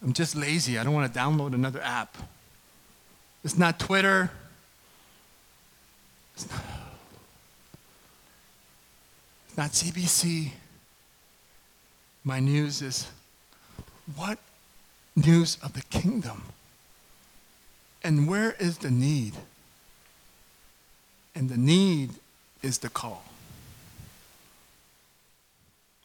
[0.00, 0.78] I'm just lazy.
[0.78, 2.16] I don't want to download another app.
[3.42, 4.30] It's not Twitter.
[6.34, 6.62] It's not,
[9.48, 10.52] it's not CBC.
[12.22, 13.08] My news is
[14.14, 14.38] what
[15.16, 16.42] news of the kingdom?
[18.04, 19.34] And where is the need?
[21.34, 22.10] And the need
[22.62, 23.24] is the call.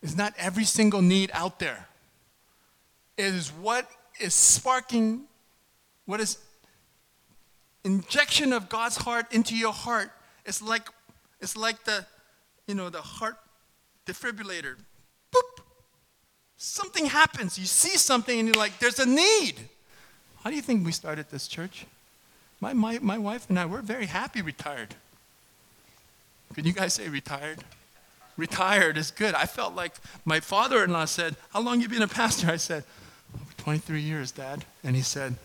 [0.01, 1.87] It's not every single need out there.
[3.17, 5.23] It is what is sparking,
[6.05, 6.37] what is
[7.83, 10.11] injection of God's heart into your heart.
[10.45, 10.87] It's like
[11.39, 12.05] it's like the,
[12.67, 13.37] you know, the heart
[14.05, 14.75] defibrillator.
[15.33, 15.63] Boop.
[16.57, 17.57] Something happens.
[17.57, 19.55] You see something and you're like, there's a need.
[20.43, 21.85] How do you think we started this church?
[22.59, 24.93] My, my, my wife and I, we're very happy retired.
[26.53, 27.63] Can you guys say retired?
[28.37, 29.35] Retired is good.
[29.35, 29.93] I felt like
[30.25, 32.49] my father-in-law said, how long you been a pastor?
[32.49, 32.83] I said,
[33.57, 34.65] 23 years, Dad.
[34.83, 35.35] And he said,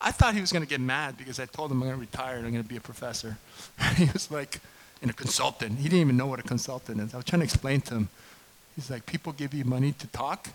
[0.00, 2.00] I thought he was going to get mad because I told him I'm going to
[2.00, 3.38] retire and I'm going to be a professor.
[3.96, 4.60] he was like,
[5.00, 5.78] and a consultant.
[5.78, 7.12] He didn't even know what a consultant is.
[7.12, 8.08] I was trying to explain to him.
[8.76, 10.48] He's like, people give you money to talk,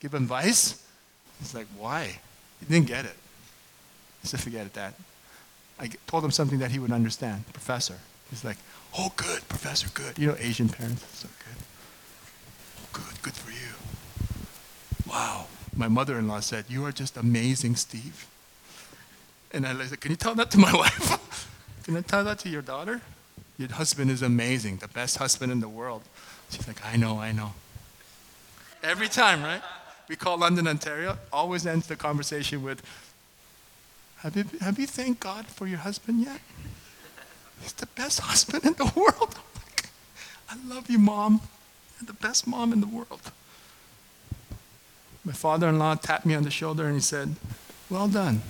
[0.00, 0.82] give advice.
[1.38, 2.18] He's like, why?
[2.60, 3.14] He didn't get it.
[4.22, 4.94] He said, forget it, Dad.
[5.78, 7.46] I told him something that he would understand.
[7.52, 7.96] Professor.
[8.30, 8.56] He's like,
[8.96, 10.18] oh, good, professor, good.
[10.18, 13.02] You know, Asian parents, so good.
[13.02, 15.10] Good, good for you.
[15.10, 15.46] Wow.
[15.76, 18.26] My mother-in-law said, you are just amazing, Steve.
[19.52, 21.48] And I said, can you tell that to my wife?
[21.84, 23.00] can I tell that to your daughter?
[23.58, 26.02] Your husband is amazing, the best husband in the world.
[26.50, 27.52] She's like, I know, I know.
[28.82, 29.62] Every time, right?
[30.08, 32.82] We call London, Ontario, always ends the conversation with,
[34.18, 36.40] have you, have you thanked God for your husband yet?
[37.60, 39.34] He's the best husband in the world.
[39.36, 39.88] Oh like,
[40.48, 41.40] I love you, mom.
[41.98, 43.32] You're the best mom in the world.
[45.24, 47.36] My father in law tapped me on the shoulder and he said,
[47.90, 48.42] Well done.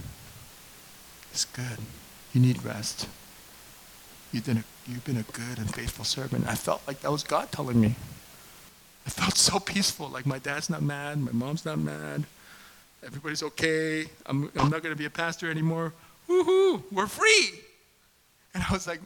[1.32, 1.78] It's good.
[2.32, 3.08] You need rest.
[4.32, 6.46] You did a, you've been a good and faithful servant.
[6.46, 7.96] I felt like that was God telling me.
[9.06, 12.24] I felt so peaceful, like my dad's not mad, my mom's not mad,
[13.04, 15.94] everybody's okay, I'm, I'm not going to be a pastor anymore.
[16.28, 17.60] Woohoo, we're free.
[18.54, 19.00] And I was like,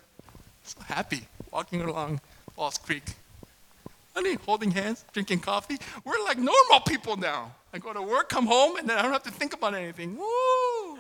[0.63, 2.21] so happy, walking along
[2.57, 3.05] False Creek.
[4.15, 5.77] Honey, holding hands, drinking coffee.
[6.05, 7.53] We're like normal people now.
[7.73, 10.17] I go to work, come home, and then I don't have to think about anything.
[10.17, 10.99] Woo!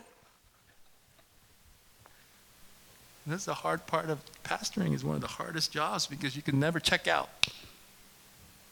[3.33, 6.61] is the hard part of pastoring is one of the hardest jobs because you can
[6.61, 7.29] never check out.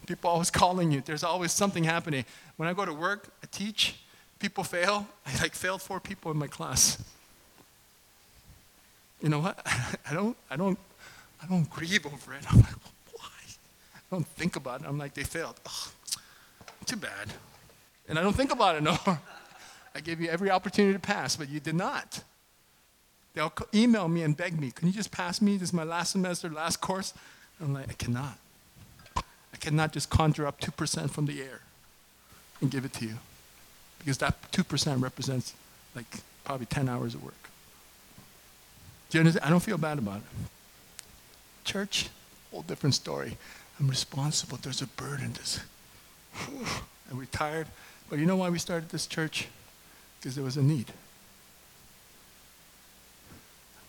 [0.07, 1.01] People always calling you.
[1.01, 2.25] There's always something happening.
[2.57, 3.95] When I go to work, I teach,
[4.41, 5.07] people fail.
[5.27, 7.03] I like failed four people in my class.
[9.23, 9.59] You know what?
[10.11, 10.79] I don't, I don't,
[11.43, 12.45] I don't grieve over it.
[12.53, 12.75] I'm like,
[13.13, 13.27] why?
[13.95, 14.89] I don't think about it.
[14.89, 15.59] I'm like, they failed.
[15.65, 15.93] Ugh,
[16.85, 17.33] too bad.
[18.09, 19.21] And I don't think about it no more.
[19.95, 22.23] I gave you every opportunity to pass, but you did not.
[23.35, 25.57] They'll email me and beg me, can you just pass me?
[25.57, 27.15] This is my last semester, last course.
[27.61, 28.39] I'm like, I cannot.
[29.17, 31.61] I cannot just conjure up 2% from the air
[32.61, 33.15] and give it to you.
[33.99, 35.55] Because that 2% represents
[35.95, 36.07] like
[36.45, 37.42] probably 10 hours of work.
[39.13, 39.45] Do you understand?
[39.45, 40.23] I don't feel bad about it.
[41.65, 42.09] Church,
[42.51, 43.37] whole different story.
[43.79, 44.57] I'm responsible.
[44.63, 45.35] There's a burden.
[45.35, 45.61] This.
[47.11, 47.67] I'm retired.
[48.09, 49.49] But you know why we started this church?
[50.19, 50.87] Because there was a need.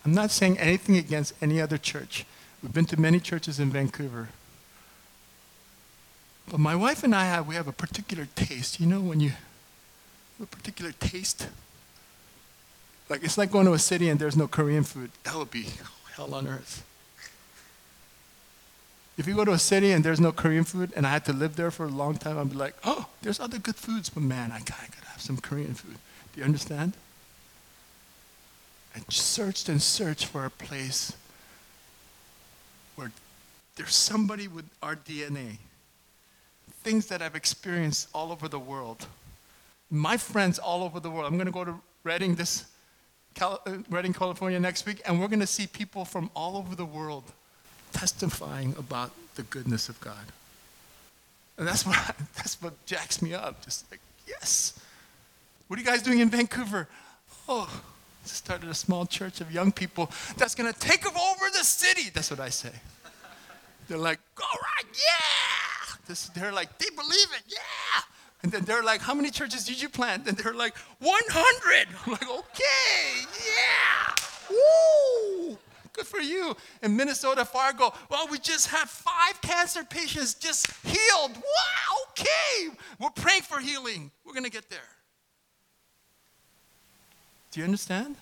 [0.04, 2.26] I'm not saying anything against any other church.
[2.62, 4.28] We've been to many churches in Vancouver.
[6.50, 8.78] But my wife and I have we have a particular taste.
[8.78, 9.40] You know when you have
[10.42, 11.48] a particular taste?
[13.10, 15.12] Like it's like going to a city and there's no Korean food.
[15.24, 15.68] That would be
[16.16, 16.86] hell on earth.
[19.18, 21.34] If you go to a city and there's no Korean food and I had to
[21.34, 24.24] live there for a long time, I'd be like, oh, there's other good foods, but
[24.24, 25.98] man, I gotta, gotta have some Korean food.
[26.34, 26.94] Do you understand?
[28.96, 31.13] I searched and searched for a place
[32.96, 33.12] where
[33.76, 35.58] there's somebody with our DNA.
[36.84, 39.06] Things that I've experienced all over the world.
[39.89, 41.32] My friends all over the world.
[41.32, 42.66] I'm to go to Redding this
[43.34, 46.76] Cal- uh, Redding, California next week, and we're going to see people from all over
[46.76, 47.24] the world
[47.91, 50.32] testifying about the goodness of God.
[51.58, 53.63] And that's what, that's what jacks me up.
[53.63, 54.80] Just like, yes.
[55.67, 56.88] What are you guys doing in Vancouver?
[57.48, 57.82] Oh,
[58.26, 62.10] started a small church of young people that's going to take over the city.
[62.13, 62.72] That's what I say.
[63.88, 65.96] They're like, all right, yeah.
[66.08, 68.02] This, they're like, they believe it, yeah.
[68.44, 70.28] And then they're like, how many churches did you plant?
[70.28, 71.88] And they're like, 100.
[72.06, 74.16] I'm like, okay, yeah.
[74.50, 75.58] Woo.
[75.94, 76.56] Good for you.
[76.82, 81.36] In Minnesota, Fargo, well, we just had five cancer patients just healed.
[81.36, 82.76] Wow, okay.
[83.00, 84.12] We're praying for healing.
[84.26, 84.80] We're going to get there.
[87.52, 88.16] Do you understand?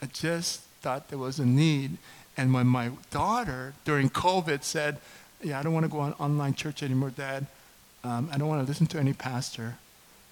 [0.00, 1.98] I just thought there was a need.
[2.36, 4.98] And when my daughter, during COVID, said,
[5.42, 7.46] Yeah, I don't want to go on online church anymore, Dad.
[8.06, 9.78] Um, I don't want to listen to any pastor.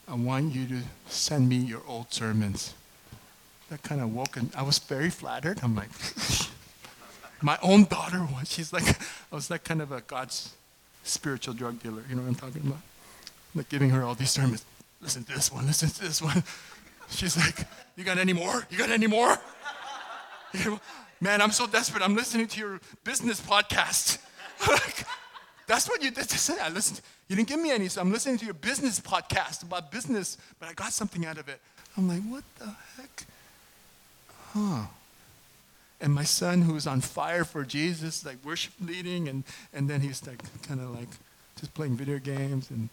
[0.07, 2.73] I want you to send me your old sermons.
[3.69, 5.59] That kind of woke, and I was very flattered.
[5.61, 5.89] I'm like,
[7.43, 8.49] my own daughter was.
[8.49, 8.89] She's like,
[9.33, 10.55] I was like kind of a God's
[11.03, 12.05] spiritual drug dealer.
[12.09, 12.79] You know what I'm talking about?
[13.57, 14.65] Like giving her all these sermons.
[15.01, 15.67] Listen to this one.
[15.67, 16.45] Listen to this one.
[17.11, 18.65] She's like, You got any more?
[18.71, 19.37] You got any more?
[21.21, 22.05] Man, I'm so desperate.
[22.05, 24.19] I'm listening to your business podcast.
[24.69, 25.05] like,
[25.67, 26.59] that's what you did to say.
[26.61, 27.01] I listened.
[27.29, 30.69] You didn't give me any, so I'm listening to your business podcast about business, but
[30.69, 31.61] I got something out of it.
[31.97, 33.25] I'm like, what the heck?
[34.53, 34.87] Huh.
[36.01, 40.27] And my son, who's on fire for Jesus, like worship leading, and, and then he's
[40.27, 41.09] like kind of like
[41.59, 42.89] just playing video games and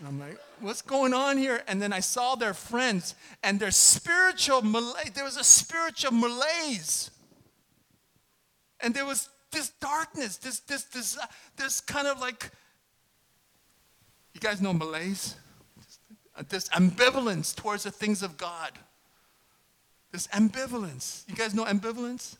[0.00, 1.62] and I'm like, what's going on here?
[1.68, 5.10] And then I saw their friends and their spiritual malaise.
[5.14, 7.10] There was a spiritual malaise.
[8.80, 11.26] And there was this darkness, this, this, this, uh,
[11.56, 12.50] this kind of like,
[14.34, 15.36] you guys know malaise?
[16.48, 18.72] This ambivalence towards the things of God.
[20.12, 21.28] This ambivalence.
[21.28, 22.36] You guys know ambivalence?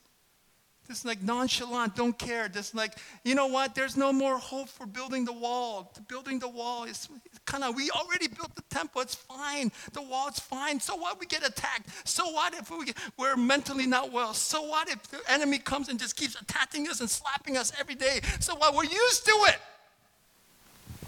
[0.90, 2.48] This like nonchalant, don't care.
[2.48, 3.76] Just like, you know what?
[3.76, 5.94] There's no more hope for building the wall.
[6.08, 7.08] Building the wall is
[7.44, 9.00] kind of, we already built the temple.
[9.00, 9.70] It's fine.
[9.92, 10.80] The wall is fine.
[10.80, 11.20] So what?
[11.20, 11.90] We get attacked.
[12.02, 14.34] So what if we, we're mentally not well?
[14.34, 17.94] So what if the enemy comes and just keeps attacking us and slapping us every
[17.94, 18.18] day?
[18.40, 18.74] So what?
[18.74, 19.58] We're used to it.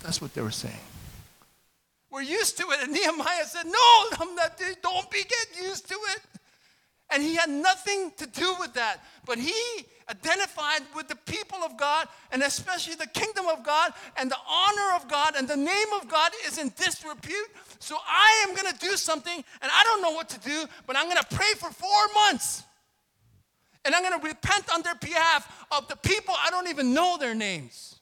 [0.05, 0.79] That's what they were saying.
[2.09, 2.85] We're used to it.
[2.85, 6.21] And Nehemiah said, No, I'm not, don't be get used to it.
[7.13, 9.05] And he had nothing to do with that.
[9.27, 9.53] But he
[10.09, 14.97] identified with the people of God and especially the kingdom of God and the honor
[14.97, 17.51] of God and the name of God is in disrepute.
[17.79, 20.97] So I am going to do something and I don't know what to do, but
[20.97, 22.65] I'm going to pray for four months.
[23.85, 27.17] And I'm going to repent on their behalf of the people I don't even know
[27.19, 27.99] their names.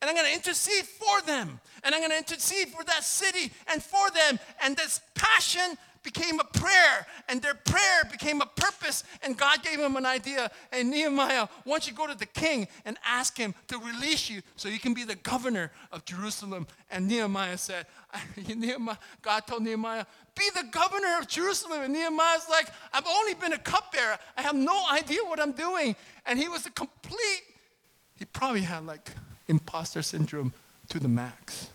[0.00, 1.60] And I'm going to intercede for them.
[1.82, 4.38] And I'm going to intercede for that city and for them.
[4.62, 9.80] And this passion became a prayer, and their prayer became a purpose, and God gave
[9.80, 10.50] him an idea.
[10.70, 14.42] And Nehemiah, why don't you go to the king and ask him to release you
[14.54, 16.66] so you can be the governor of Jerusalem.
[16.90, 17.86] And Nehemiah said,
[18.54, 20.04] Nehemiah, God told Nehemiah,
[20.36, 21.82] be the governor of Jerusalem.
[21.82, 24.18] And Nehemiah's like, I've only been a cupbearer.
[24.36, 25.96] I have no idea what I'm doing.
[26.26, 27.42] And he was a complete,
[28.16, 29.10] he probably had like
[29.48, 30.52] imposter syndrome
[30.90, 31.70] to the max.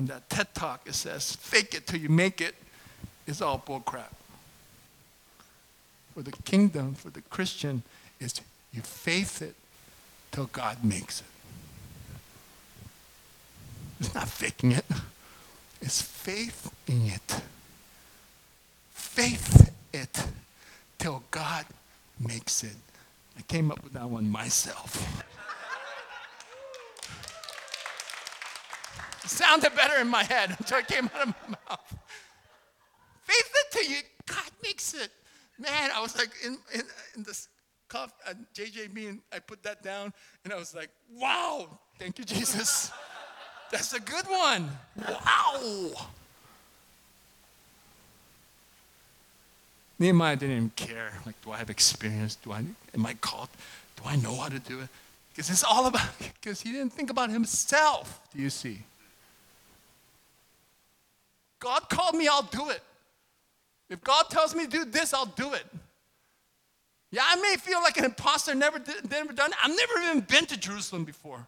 [0.00, 2.54] And that TED talk, it says, fake it till you make it, it,
[3.26, 4.14] is all bullcrap.
[6.14, 7.82] For the kingdom, for the Christian,
[8.18, 8.40] is
[8.72, 9.54] you faith it
[10.32, 11.26] till God makes it.
[14.00, 14.86] It's not faking it.
[15.82, 17.42] It's faith in it.
[18.94, 20.24] Faith it
[20.98, 21.66] till God
[22.18, 22.76] makes it.
[23.38, 25.22] I came up with that one myself.
[29.28, 31.96] Sounded better in my head until it came out of my mouth.
[33.22, 35.10] Faith it to you, God makes it.
[35.58, 36.82] Man, I was like in, in,
[37.16, 37.48] in this
[37.88, 40.12] cough, uh, JJ, me, and I put that down,
[40.44, 42.90] and I was like, wow, thank you, Jesus.
[43.70, 44.70] That's a good one.
[44.96, 45.92] Wow.
[49.98, 51.12] Nehemiah didn't even care.
[51.26, 52.34] Like, do I have experience?
[52.36, 52.64] Do I
[52.94, 53.50] am I called?
[53.96, 54.88] Do I know how to do it?
[55.30, 58.20] Because it's all about because he didn't think about himself.
[58.34, 58.80] Do you see?
[61.60, 62.82] God called me, I'll do it.
[63.88, 65.64] If God tells me to do this, I'll do it.
[67.12, 69.58] Yeah, I may feel like an imposter, never, did, never done it.
[69.62, 71.46] I've never even been to Jerusalem before.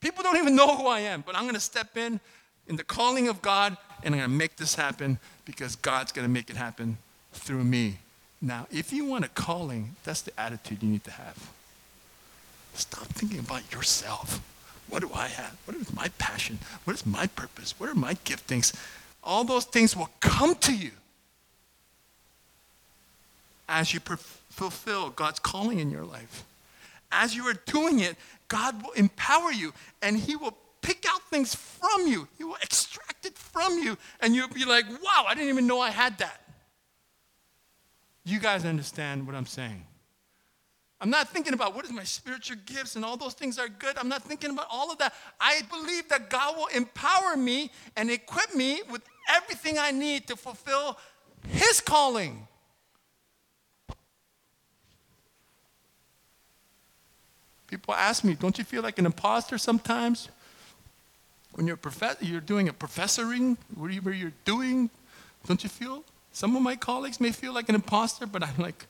[0.00, 2.20] People don't even know who I am, but I'm going to step in
[2.68, 6.26] in the calling of God and I'm going to make this happen because God's going
[6.26, 6.98] to make it happen
[7.32, 7.98] through me.
[8.40, 11.50] Now, if you want a calling, that's the attitude you need to have.
[12.74, 14.40] Stop thinking about yourself.
[14.88, 15.56] What do I have?
[15.64, 16.58] What is my passion?
[16.84, 17.74] What is my purpose?
[17.78, 18.74] What are my giftings?
[19.24, 20.90] All those things will come to you
[23.68, 26.44] as you fulfill God's calling in your life.
[27.10, 28.16] As you are doing it,
[28.48, 29.72] God will empower you
[30.02, 32.28] and He will pick out things from you.
[32.36, 35.80] He will extract it from you, and you'll be like, wow, I didn't even know
[35.80, 36.42] I had that.
[38.24, 39.82] You guys understand what I'm saying?
[41.00, 43.98] I'm not thinking about what is my spiritual gifts and all those things are good.
[43.98, 45.12] I'm not thinking about all of that.
[45.40, 50.36] I believe that God will empower me and equip me with everything I need to
[50.36, 50.98] fulfill
[51.48, 52.46] His calling.
[57.66, 60.28] People ask me, don't you feel like an imposter sometimes?
[61.54, 64.90] When you're, prof- you're doing a professoring, whatever you're doing,
[65.46, 66.04] don't you feel?
[66.32, 68.86] Some of my colleagues may feel like an imposter, but I'm like,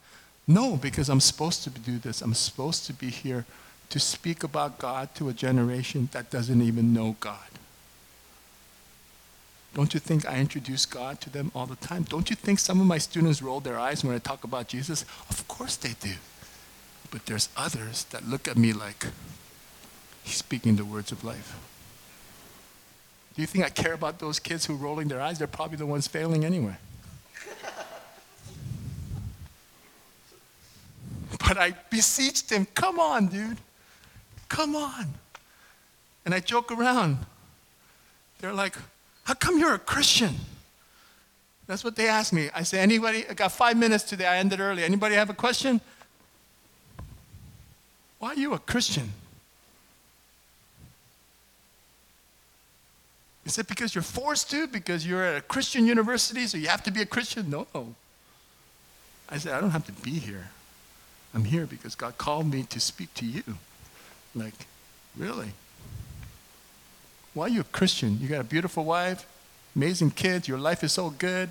[0.47, 2.21] no, because I'm supposed to do this.
[2.21, 3.45] I'm supposed to be here
[3.91, 7.39] to speak about God to a generation that doesn't even know God.
[9.75, 12.05] Don't you think I introduce God to them all the time?
[12.05, 15.05] Don't you think some of my students roll their eyes when I talk about Jesus?
[15.29, 16.15] Of course they do.
[17.11, 19.07] But there's others that look at me like
[20.23, 21.59] he's speaking the words of life.
[23.35, 25.39] Do you think I care about those kids who are rolling their eyes?
[25.39, 26.77] They're probably the ones failing anyway.
[31.47, 33.59] But I beseeched him, come on, dude.
[34.49, 35.15] Come on.
[36.25, 37.19] And I joke around.
[38.39, 38.77] They're like,
[39.25, 40.35] how come you're a Christian?
[41.67, 42.51] That's what they asked me.
[42.55, 44.27] I say, anybody, I got five minutes today.
[44.27, 44.85] I ended early.
[44.85, 45.81] Anybody have a question?
[48.19, 49.13] Why are you a Christian?
[53.47, 54.67] Is it because you're forced to?
[54.67, 57.51] Because you're at a Christian university, so you have to be a Christian?
[57.51, 57.67] No.
[59.31, 60.51] I said, I don't have to be here.
[61.35, 63.43] I'm here because God called me to speak to you.
[64.35, 64.55] Like,
[65.17, 65.53] really?
[67.35, 68.19] Why are you a Christian?
[68.21, 69.27] You got a beautiful wife,
[69.75, 71.51] amazing kids, your life is so good.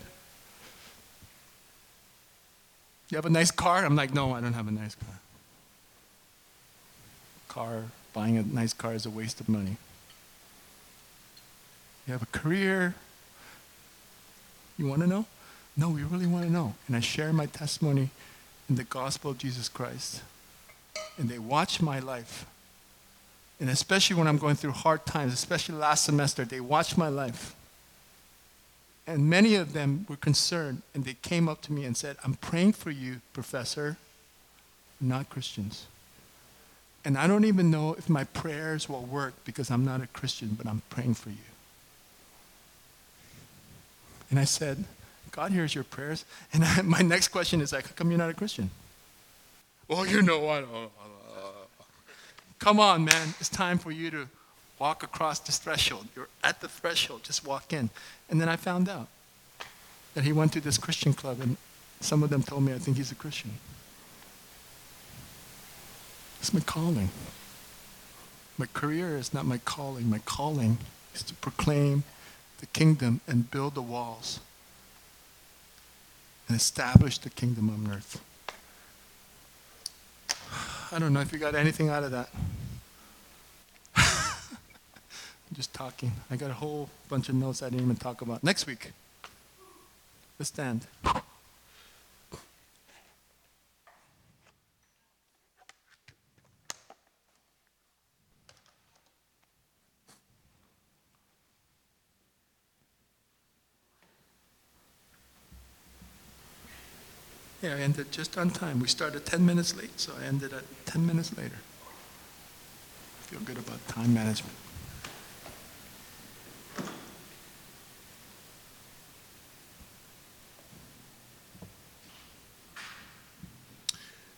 [3.10, 3.86] You have a nice car?
[3.86, 5.20] I'm like, no, I don't have a nice car.
[7.50, 9.78] Car, buying a nice car is a waste of money.
[12.08, 12.96] You have a career?
[14.78, 15.26] You want to know?
[15.76, 16.76] No, we really want to know.
[16.88, 18.10] And I share my testimony
[18.70, 20.22] in the gospel of Jesus Christ.
[21.18, 22.46] And they watch my life.
[23.64, 27.56] And especially when I'm going through hard times, especially last semester, they watched my life.
[29.08, 32.34] And many of them were concerned, and they came up to me and said, I'm
[32.34, 33.96] praying for you, Professor,
[35.00, 35.86] not Christians.
[37.06, 40.56] And I don't even know if my prayers will work because I'm not a Christian,
[40.58, 41.48] but I'm praying for you.
[44.30, 44.84] And I said,
[45.32, 46.26] God hears your prayers.
[46.52, 48.72] And I, my next question is like, how come you're not a Christian?
[49.88, 50.68] Well, you know what?
[52.64, 53.34] Come on, man.
[53.42, 54.30] It's time for you to
[54.80, 56.08] walk across this threshold.
[56.16, 57.24] You're at the threshold.
[57.24, 57.90] Just walk in.
[58.30, 59.10] And then I found out
[60.14, 61.58] that he went to this Christian club, and
[62.00, 63.52] some of them told me I think he's a Christian.
[66.40, 67.10] It's my calling.
[68.58, 70.10] My career is not my calling.
[70.10, 70.78] My calling
[71.14, 72.06] is to proclaim
[72.62, 74.40] the kingdom and build the walls
[76.48, 78.22] and establish the kingdom on earth.
[80.94, 82.30] I don't know if you got anything out of that.
[85.54, 86.12] Just talking.
[86.30, 88.44] I got a whole bunch of notes I didn't even talk about.
[88.44, 88.92] Next week,
[90.38, 90.86] let's stand.
[107.64, 108.82] Yeah, I ended just on time.
[108.82, 111.56] We started 10 minutes late, so I ended at 10 minutes later.
[113.22, 114.54] Feel good about time management.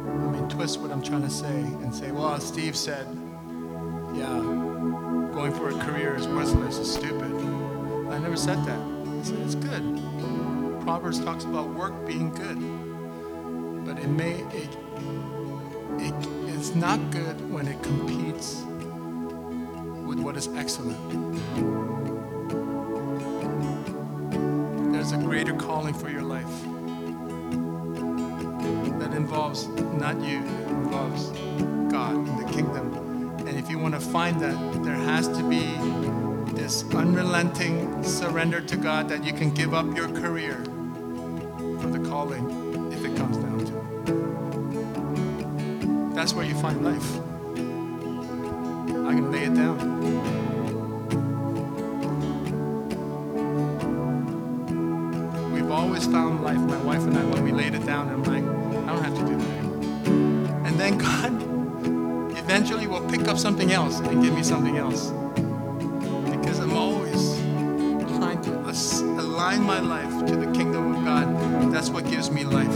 [0.05, 3.07] I mean, twist what I'm trying to say and say, well, Steve said,
[4.17, 4.58] yeah,
[5.39, 7.33] going for a career is worthless, it's stupid.
[8.11, 8.81] I never said that.
[8.81, 10.03] I said it's good.
[10.81, 12.59] Proverbs talks about work being good,
[13.85, 14.77] but it may it,
[16.01, 16.15] it
[16.49, 18.65] it's not good when it competes
[20.09, 20.99] with what is excellent.
[24.93, 26.51] There's a greater calling for your life
[28.99, 31.29] that involves not you, it involves
[31.93, 32.98] God and the kingdom
[33.69, 35.61] if you want to find that, there has to be
[36.55, 40.65] this unrelenting surrender to God that you can give up your career
[41.79, 42.49] for the calling
[42.91, 43.77] if it comes down to
[46.09, 46.15] it.
[46.15, 47.17] That's where you find life.
[49.07, 49.77] I can lay it down.
[55.53, 58.09] We've always found life, my wife and I, when we laid it down.
[58.09, 58.25] I'm
[63.29, 65.11] up something else and give me something else.
[66.31, 67.39] Because I'm always
[68.17, 68.59] trying to
[69.21, 71.73] align my life to the kingdom of God.
[71.73, 72.75] That's what gives me life.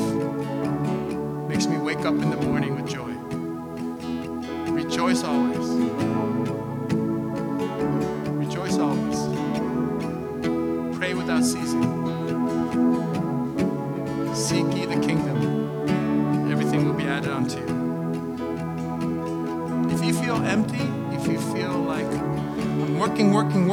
[1.49, 3.13] Makes me wake up in the morning with joy.
[4.73, 6.22] Rejoice always.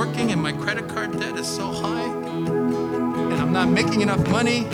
[0.09, 4.65] Working, and my credit card debt is so high, and I'm not making enough money,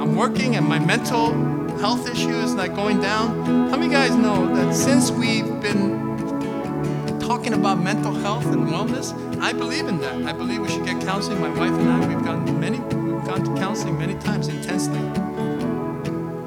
[0.00, 1.34] I'm working, and my mental
[1.78, 3.68] health issue is not going down.
[3.70, 9.52] How many guys know that since we've been talking about mental health and wellness, I
[9.52, 10.22] believe in that.
[10.24, 11.40] I believe we should get counseling.
[11.40, 15.00] My wife and I, we've gone many, we've gone to counseling many times intensely,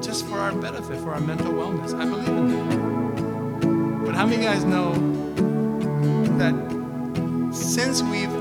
[0.02, 1.94] just for our benefit, for our mental wellness.
[1.94, 4.04] I believe in that.
[4.04, 4.94] But how many guys know
[6.38, 6.85] that
[7.76, 8.32] since we've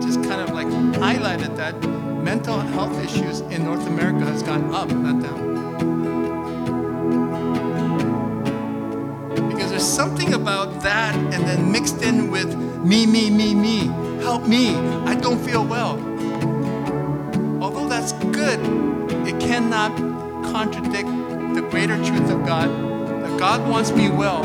[0.00, 0.68] just kind of like
[1.02, 1.74] highlighted that
[2.22, 5.40] mental health issues in North America has gone up, not down?
[9.48, 13.88] Because there's something about that and then mixed in with me, me, me, me,
[14.22, 15.98] help me, I don't feel well.
[17.60, 18.60] Although that's good,
[19.26, 19.96] it cannot
[20.52, 21.08] contradict
[21.56, 24.44] the greater truth of God that God wants me well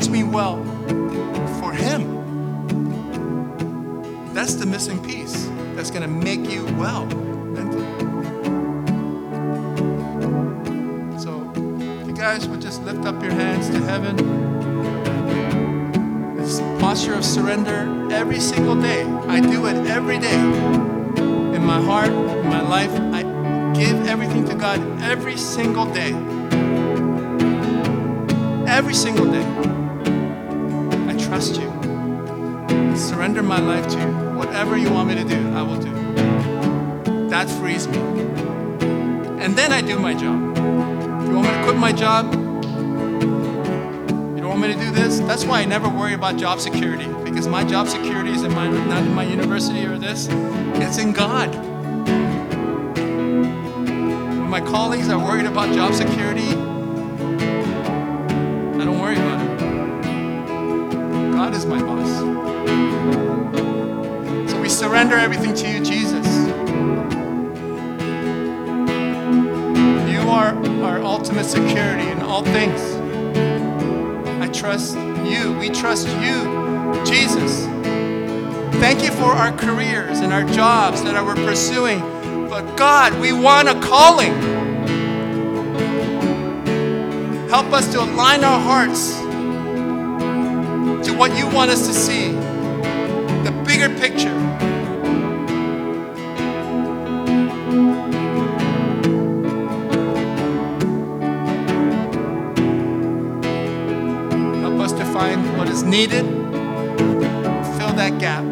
[0.00, 0.56] wants me well
[1.60, 2.16] for Him.
[4.32, 7.84] That's the missing piece that's going to make you well mentally.
[11.18, 11.52] So,
[12.00, 14.16] if you guys would just lift up your hands to heaven.
[16.34, 19.02] This posture of surrender every single day.
[19.28, 20.40] I do it every day.
[20.40, 23.20] In my heart, in my life, I
[23.78, 26.14] give everything to God every single day.
[28.66, 29.79] Every single day.
[31.30, 31.70] Trust you.
[32.96, 34.06] Surrender my life to you.
[34.36, 35.92] Whatever you want me to do, I will do.
[37.28, 37.98] That frees me.
[39.38, 40.56] And then I do my job.
[40.56, 42.40] You want me to quit my job, you
[44.40, 45.20] don't want me to do this?
[45.20, 47.06] That's why I never worry about job security.
[47.22, 50.26] Because my job security is in my, not in my university or this,
[50.82, 51.54] it's in God.
[54.34, 56.59] When my colleagues are worried about job security,
[61.60, 62.10] is my boss.
[64.50, 66.26] So we surrender everything to you, Jesus.
[70.10, 72.80] You are our ultimate security in all things.
[74.40, 75.52] I trust you.
[75.58, 77.66] We trust you, Jesus.
[78.80, 82.00] Thank you for our careers and our jobs that we're pursuing.
[82.48, 84.32] But God, we want a calling.
[87.50, 89.19] Help us to align our hearts
[91.04, 92.32] to what you want us to see,
[93.42, 94.38] the bigger picture.
[104.60, 106.24] Help us to find what is needed,
[107.78, 108.44] fill that gap.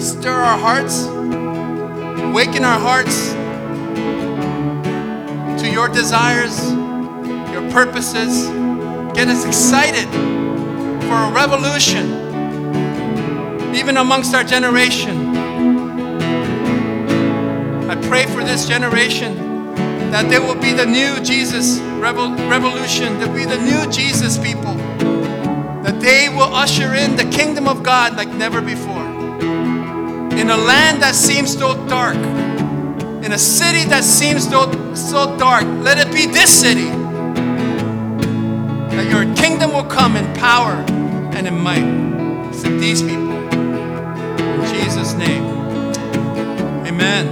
[0.00, 3.32] Stir our hearts, awaken our hearts
[5.62, 6.72] to your desires,
[7.52, 8.48] your purposes.
[9.14, 10.39] Get us excited
[11.10, 12.06] for a revolution,
[13.74, 15.34] even amongst our generation.
[17.90, 19.74] I pray for this generation
[20.12, 24.74] that there will be the new Jesus revol- revolution, that be the new Jesus people,
[25.82, 29.04] that they will usher in the kingdom of God like never before.
[30.38, 32.14] In a land that seems so dark,
[33.24, 36.88] in a city that seems so, so dark, let it be this city.
[38.94, 40.86] That your kingdom will come in power
[41.40, 42.52] and in might.
[42.52, 43.32] for these people.
[43.32, 45.44] In Jesus' name.
[46.86, 47.26] Amen.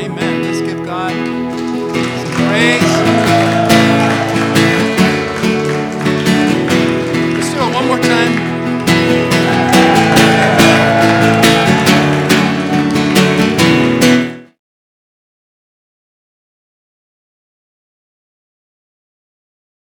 [0.00, 0.42] Amen.
[0.42, 3.31] Let's give God some praise.